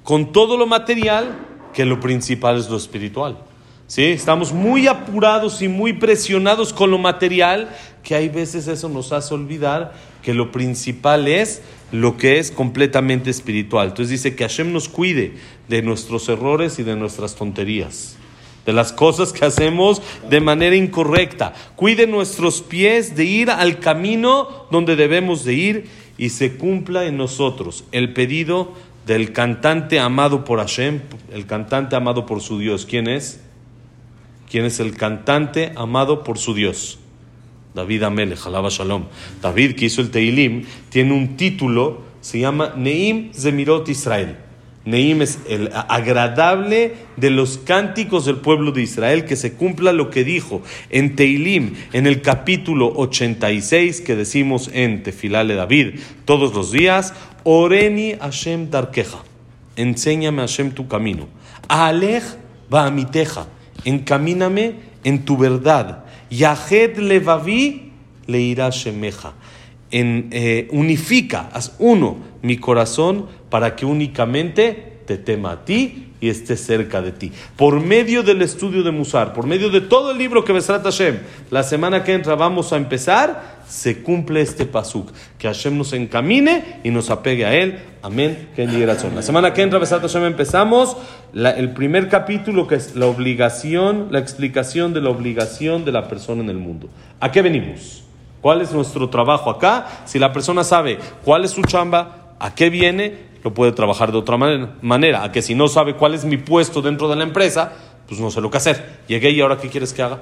con 0.03 0.31
todo 0.31 0.57
lo 0.57 0.65
material 0.65 1.37
que 1.75 1.85
lo 1.85 1.99
principal 1.99 2.57
es 2.57 2.71
lo 2.71 2.77
espiritual. 2.77 3.37
¿Sí? 3.91 4.05
Estamos 4.05 4.53
muy 4.53 4.87
apurados 4.87 5.61
y 5.61 5.67
muy 5.67 5.91
presionados 5.91 6.71
con 6.71 6.91
lo 6.91 6.97
material 6.97 7.67
que 8.03 8.15
hay 8.15 8.29
veces 8.29 8.69
eso 8.69 8.87
nos 8.87 9.11
hace 9.11 9.33
olvidar 9.33 9.91
que 10.23 10.33
lo 10.33 10.49
principal 10.49 11.27
es 11.27 11.61
lo 11.91 12.15
que 12.15 12.39
es 12.39 12.51
completamente 12.51 13.29
espiritual. 13.29 13.89
Entonces 13.89 14.11
dice 14.11 14.33
que 14.33 14.45
Hashem 14.45 14.71
nos 14.71 14.87
cuide 14.87 15.33
de 15.67 15.81
nuestros 15.81 16.29
errores 16.29 16.79
y 16.79 16.83
de 16.83 16.95
nuestras 16.95 17.35
tonterías, 17.35 18.15
de 18.65 18.71
las 18.71 18.93
cosas 18.93 19.33
que 19.33 19.43
hacemos 19.43 20.01
de 20.29 20.39
manera 20.39 20.77
incorrecta. 20.77 21.51
Cuide 21.75 22.07
nuestros 22.07 22.61
pies 22.61 23.17
de 23.17 23.25
ir 23.25 23.49
al 23.51 23.79
camino 23.79 24.67
donde 24.71 24.95
debemos 24.95 25.43
de 25.43 25.53
ir 25.53 25.89
y 26.17 26.29
se 26.29 26.55
cumpla 26.55 27.07
en 27.07 27.17
nosotros 27.17 27.83
el 27.91 28.13
pedido 28.13 28.71
del 29.05 29.33
cantante 29.33 29.99
amado 29.99 30.45
por 30.45 30.59
Hashem, 30.59 31.01
el 31.33 31.45
cantante 31.45 31.97
amado 31.97 32.25
por 32.25 32.39
su 32.39 32.57
Dios. 32.57 32.85
¿Quién 32.85 33.09
es? 33.09 33.41
¿Quién 34.51 34.65
es 34.65 34.81
el 34.81 34.97
cantante 34.97 35.71
amado 35.77 36.25
por 36.25 36.37
su 36.37 36.53
Dios? 36.53 36.99
David 37.73 38.03
Amele, 38.03 38.35
Jalaba 38.35 38.67
Shalom. 38.67 39.05
David, 39.41 39.75
que 39.75 39.85
hizo 39.85 40.01
el 40.01 40.11
Teilim, 40.11 40.65
tiene 40.89 41.13
un 41.13 41.37
título, 41.37 42.01
se 42.19 42.39
llama 42.39 42.73
Neim 42.75 43.31
Zemirot 43.33 43.87
Israel. 43.87 44.35
Neim 44.83 45.21
es 45.21 45.39
el 45.47 45.69
agradable 45.73 46.95
de 47.15 47.29
los 47.29 47.59
cánticos 47.59 48.25
del 48.25 48.37
pueblo 48.37 48.73
de 48.73 48.81
Israel, 48.81 49.23
que 49.23 49.37
se 49.37 49.53
cumpla 49.53 49.93
lo 49.93 50.09
que 50.09 50.25
dijo 50.25 50.61
en 50.89 51.15
Teilim, 51.15 51.75
en 51.93 52.05
el 52.05 52.21
capítulo 52.21 52.91
86, 52.93 54.01
que 54.01 54.17
decimos 54.17 54.69
en 54.73 55.01
Tefilale 55.01 55.55
David 55.55 56.01
todos 56.25 56.53
los 56.53 56.73
días, 56.73 57.13
Oreni 57.45 58.15
Hashem 58.19 58.69
Darkeja, 58.69 59.23
enséñame 59.77 60.41
Hashem 60.41 60.71
tu 60.71 60.89
camino. 60.89 61.29
Alej 61.69 62.23
Baamiteja, 62.69 63.47
encamíname 63.85 64.75
en 65.03 65.25
tu 65.25 65.37
verdad. 65.37 66.03
Yahed 66.29 66.97
levavi 66.97 67.91
leirá 68.27 68.69
shemeja. 68.69 69.33
En, 69.91 70.29
eh, 70.31 70.69
unifica, 70.71 71.49
haz 71.51 71.75
uno 71.79 72.17
mi 72.41 72.57
corazón 72.57 73.27
para 73.49 73.75
que 73.75 73.85
únicamente 73.85 75.01
te 75.05 75.17
tema 75.17 75.51
a 75.51 75.65
ti 75.65 76.11
y 76.21 76.29
esté 76.29 76.55
cerca 76.55 77.01
de 77.01 77.11
ti. 77.11 77.31
Por 77.57 77.81
medio 77.81 78.23
del 78.23 78.41
estudio 78.41 78.83
de 78.83 78.91
Musar, 78.91 79.33
por 79.33 79.47
medio 79.47 79.69
de 79.69 79.81
todo 79.81 80.11
el 80.11 80.17
libro 80.17 80.45
que 80.45 80.53
Besrat 80.53 80.83
Hashem, 80.83 81.17
la 81.49 81.63
semana 81.63 82.03
que 82.03 82.13
entra 82.13 82.35
vamos 82.35 82.71
a 82.71 82.77
empezar, 82.77 83.60
se 83.71 84.03
cumple 84.03 84.41
este 84.41 84.65
pasuk. 84.65 85.11
Que 85.37 85.47
Hashem 85.47 85.77
nos 85.77 85.93
encamine 85.93 86.81
y 86.83 86.89
nos 86.89 87.09
apegue 87.09 87.45
a 87.45 87.55
él. 87.55 87.79
Amén. 88.01 88.49
La 89.15 89.21
semana 89.21 89.53
que 89.53 89.61
entra, 89.61 89.79
Besrat 89.79 90.01
Hashem, 90.01 90.25
empezamos 90.25 90.97
el 91.33 91.71
primer 91.71 92.09
capítulo 92.09 92.67
que 92.67 92.75
es 92.75 92.95
la 92.95 93.05
obligación, 93.05 94.09
la 94.11 94.19
explicación 94.19 94.93
de 94.93 94.99
la 94.99 95.09
obligación 95.09 95.85
de 95.85 95.93
la 95.93 96.09
persona 96.09 96.43
en 96.43 96.49
el 96.49 96.57
mundo. 96.57 96.89
¿A 97.21 97.31
qué 97.31 97.41
venimos? 97.41 98.03
¿Cuál 98.41 98.61
es 98.61 98.73
nuestro 98.73 99.09
trabajo 99.09 99.49
acá? 99.49 100.03
Si 100.03 100.19
la 100.19 100.33
persona 100.33 100.65
sabe 100.65 100.99
cuál 101.23 101.45
es 101.45 101.51
su 101.51 101.61
chamba, 101.61 102.35
a 102.39 102.53
qué 102.53 102.69
viene, 102.69 103.31
lo 103.41 103.53
puede 103.53 103.71
trabajar 103.71 104.11
de 104.11 104.17
otra 104.17 104.35
manera. 104.81 105.23
A 105.23 105.31
que 105.31 105.41
si 105.41 105.55
no 105.55 105.69
sabe 105.69 105.95
cuál 105.95 106.13
es 106.13 106.25
mi 106.25 106.35
puesto 106.35 106.81
dentro 106.81 107.07
de 107.07 107.15
la 107.15 107.23
empresa, 107.23 107.71
pues 108.05 108.19
no 108.19 108.31
sé 108.31 108.41
lo 108.41 108.51
que 108.51 108.57
hacer. 108.57 108.99
Llegué 109.07 109.29
y 109.29 109.39
ahora 109.39 109.57
¿qué 109.57 109.69
quieres 109.69 109.93
que 109.93 110.01
haga? 110.01 110.19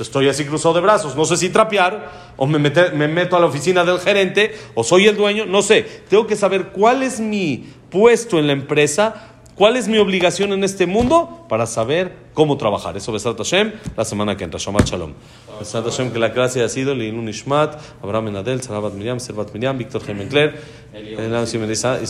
Estoy 0.00 0.28
así 0.28 0.44
cruzado 0.44 0.74
de 0.74 0.80
brazos, 0.80 1.14
no 1.16 1.24
sé 1.24 1.36
si 1.36 1.50
trapear 1.50 2.32
o 2.36 2.46
me, 2.46 2.58
me 2.58 3.08
meto 3.08 3.36
a 3.36 3.40
la 3.40 3.46
oficina 3.46 3.84
del 3.84 3.98
gerente 4.00 4.54
o 4.74 4.82
soy 4.82 5.06
el 5.06 5.16
dueño, 5.16 5.46
no 5.46 5.62
sé. 5.62 5.82
Tengo 6.08 6.26
que 6.26 6.36
saber 6.36 6.68
cuál 6.68 7.02
es 7.02 7.20
mi 7.20 7.66
puesto 7.90 8.38
en 8.38 8.46
la 8.46 8.52
empresa, 8.52 9.30
cuál 9.54 9.76
es 9.76 9.88
mi 9.88 9.98
obligación 9.98 10.54
en 10.54 10.64
este 10.64 10.86
mundo 10.86 11.44
para 11.48 11.66
saber 11.66 12.14
cómo 12.32 12.56
trabajar. 12.56 12.96
Eso 12.96 13.12
Besat 13.12 13.36
Hashem 13.36 13.72
la 13.94 14.06
semana 14.06 14.34
que 14.36 14.44
entra. 14.44 14.58
Shabbat 14.58 14.86
Shalom. 14.88 15.12
Besat 15.58 15.84
Hashem 15.84 16.12
que 16.12 16.18
la 16.18 16.30
gracia 16.30 16.64
ha 16.64 16.68
sido 16.70 16.94
Leilun 16.94 17.28
Ishmat, 17.28 17.78
Abraham 18.02 18.24
Menadel, 18.24 18.62
Sarabat 18.62 18.94
Miriam, 18.94 19.20
Servat 19.20 19.52
Miriam, 19.52 19.76
Víctor 19.76 20.02
Gemencler, 20.02 20.54
Elena 20.94 21.44
Simon 21.44 21.70
Isaac 21.70 22.00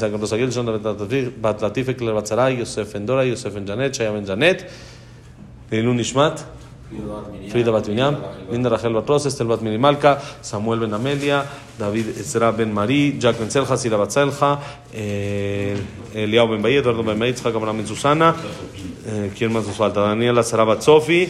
Batzaray, 1.43 2.57
Yosef 2.59 2.95
Endora, 2.95 3.25
Yosef 3.25 3.57
Enjanet, 3.57 3.99
Shayam 3.99 4.25
Enjanet, 4.25 4.71
Leilun 5.73 5.99
Ishmat. 5.99 6.60
Frida 7.51 7.71
Bat 7.71 7.89
Linda 8.51 8.69
Rachel 8.69 8.93
Bat 8.93 9.09
Rose, 9.09 9.29
Estel 9.29 9.47
Bat 9.47 9.61
Minimalka, 9.63 10.19
Samuel 10.41 10.81
Ben 10.81 10.95
Amelia, 10.95 11.45
David 11.79 12.09
Ezra 12.19 12.51
Ben 12.51 12.73
Marí, 12.73 13.17
Jack 13.19 13.39
Ben 13.39 13.51
Selja, 13.51 13.77
Sira 13.77 13.97
Bat 13.97 14.11
Selja, 14.11 14.59
eh, 14.93 15.77
Eliao 16.15 16.49
Ben 16.49 16.63
Bahía, 16.63 16.81
Eduardo 16.81 17.05
Ben 17.05 17.19
Bahía, 17.19 17.35
Tzchak 17.35 17.55
Ben 17.55 17.87
Susana, 17.87 18.35
eh, 19.07 19.31
¿quién 19.37 19.53
más 19.53 19.67
nos 19.67 19.77
falta? 19.77 20.01
Daniela 20.01 20.43
Sara 20.43 20.65
Bat 20.65 20.83
Sofi, 20.83 21.29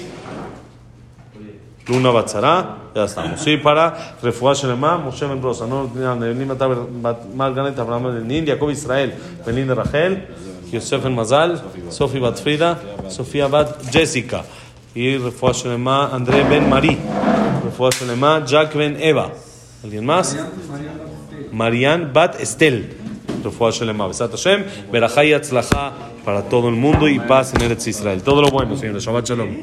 Luna 1.89 2.11
Bat 2.11 2.29
Sara, 2.29 2.79
ya 2.95 3.05
estamos. 3.05 3.41
Sí, 3.41 3.59
para 3.59 4.17
Refuah 4.23 4.55
Shelema, 4.55 4.97
Moshe 4.97 5.27
Ben 5.27 5.43
Rosa, 5.43 5.67
no, 5.67 5.91
Nelima 6.17 6.57
Margaret, 7.35 7.79
Abraham 7.79 8.15
Ben 8.15 8.27
Nin, 8.27 8.47
Jacob 8.47 8.71
Israel, 8.71 9.13
Ben 9.45 9.55
Linda 9.55 9.75
Rachel, 9.75 10.27
Yosef 10.73 11.03
Ben 11.03 11.15
Mazal, 11.15 11.61
Sofi 11.91 12.19
Bat 12.19 12.39
Frida, 12.41 12.79
Sofía 13.09 13.49
Bat 13.49 13.83
Jessica. 13.93 14.45
Y 14.95 15.17
refuah 15.17 15.53
shelema 15.53 16.11
André 16.13 16.43
Ben 16.45 16.69
Marí, 16.69 16.99
refuah 17.65 17.91
shelema 17.91 18.45
Jack 18.45 18.75
Ben 18.75 18.97
Eva. 19.01 19.33
¿Alguien 19.83 20.05
más? 20.05 20.37
Marian 21.53 22.13
Bat 22.13 22.41
Estel. 22.41 22.97
Refuah 23.43 23.71
shelema 23.73 24.07
Besat 24.07 24.31
Hashem, 24.31 24.65
Berajá 24.93 25.25
y 25.25 25.33
para 26.25 26.43
todo 26.43 26.69
el 26.69 26.75
mundo 26.75 27.09
y 27.09 27.19
paz 27.19 27.55
en 27.55 27.63
Eretz 27.63 27.87
Israel. 27.87 28.23
Todo 28.23 28.43
lo 28.43 28.51
bueno, 28.51 28.77
señores. 28.77 29.05
Shabbat 29.05 29.27
Shalom. 29.27 29.57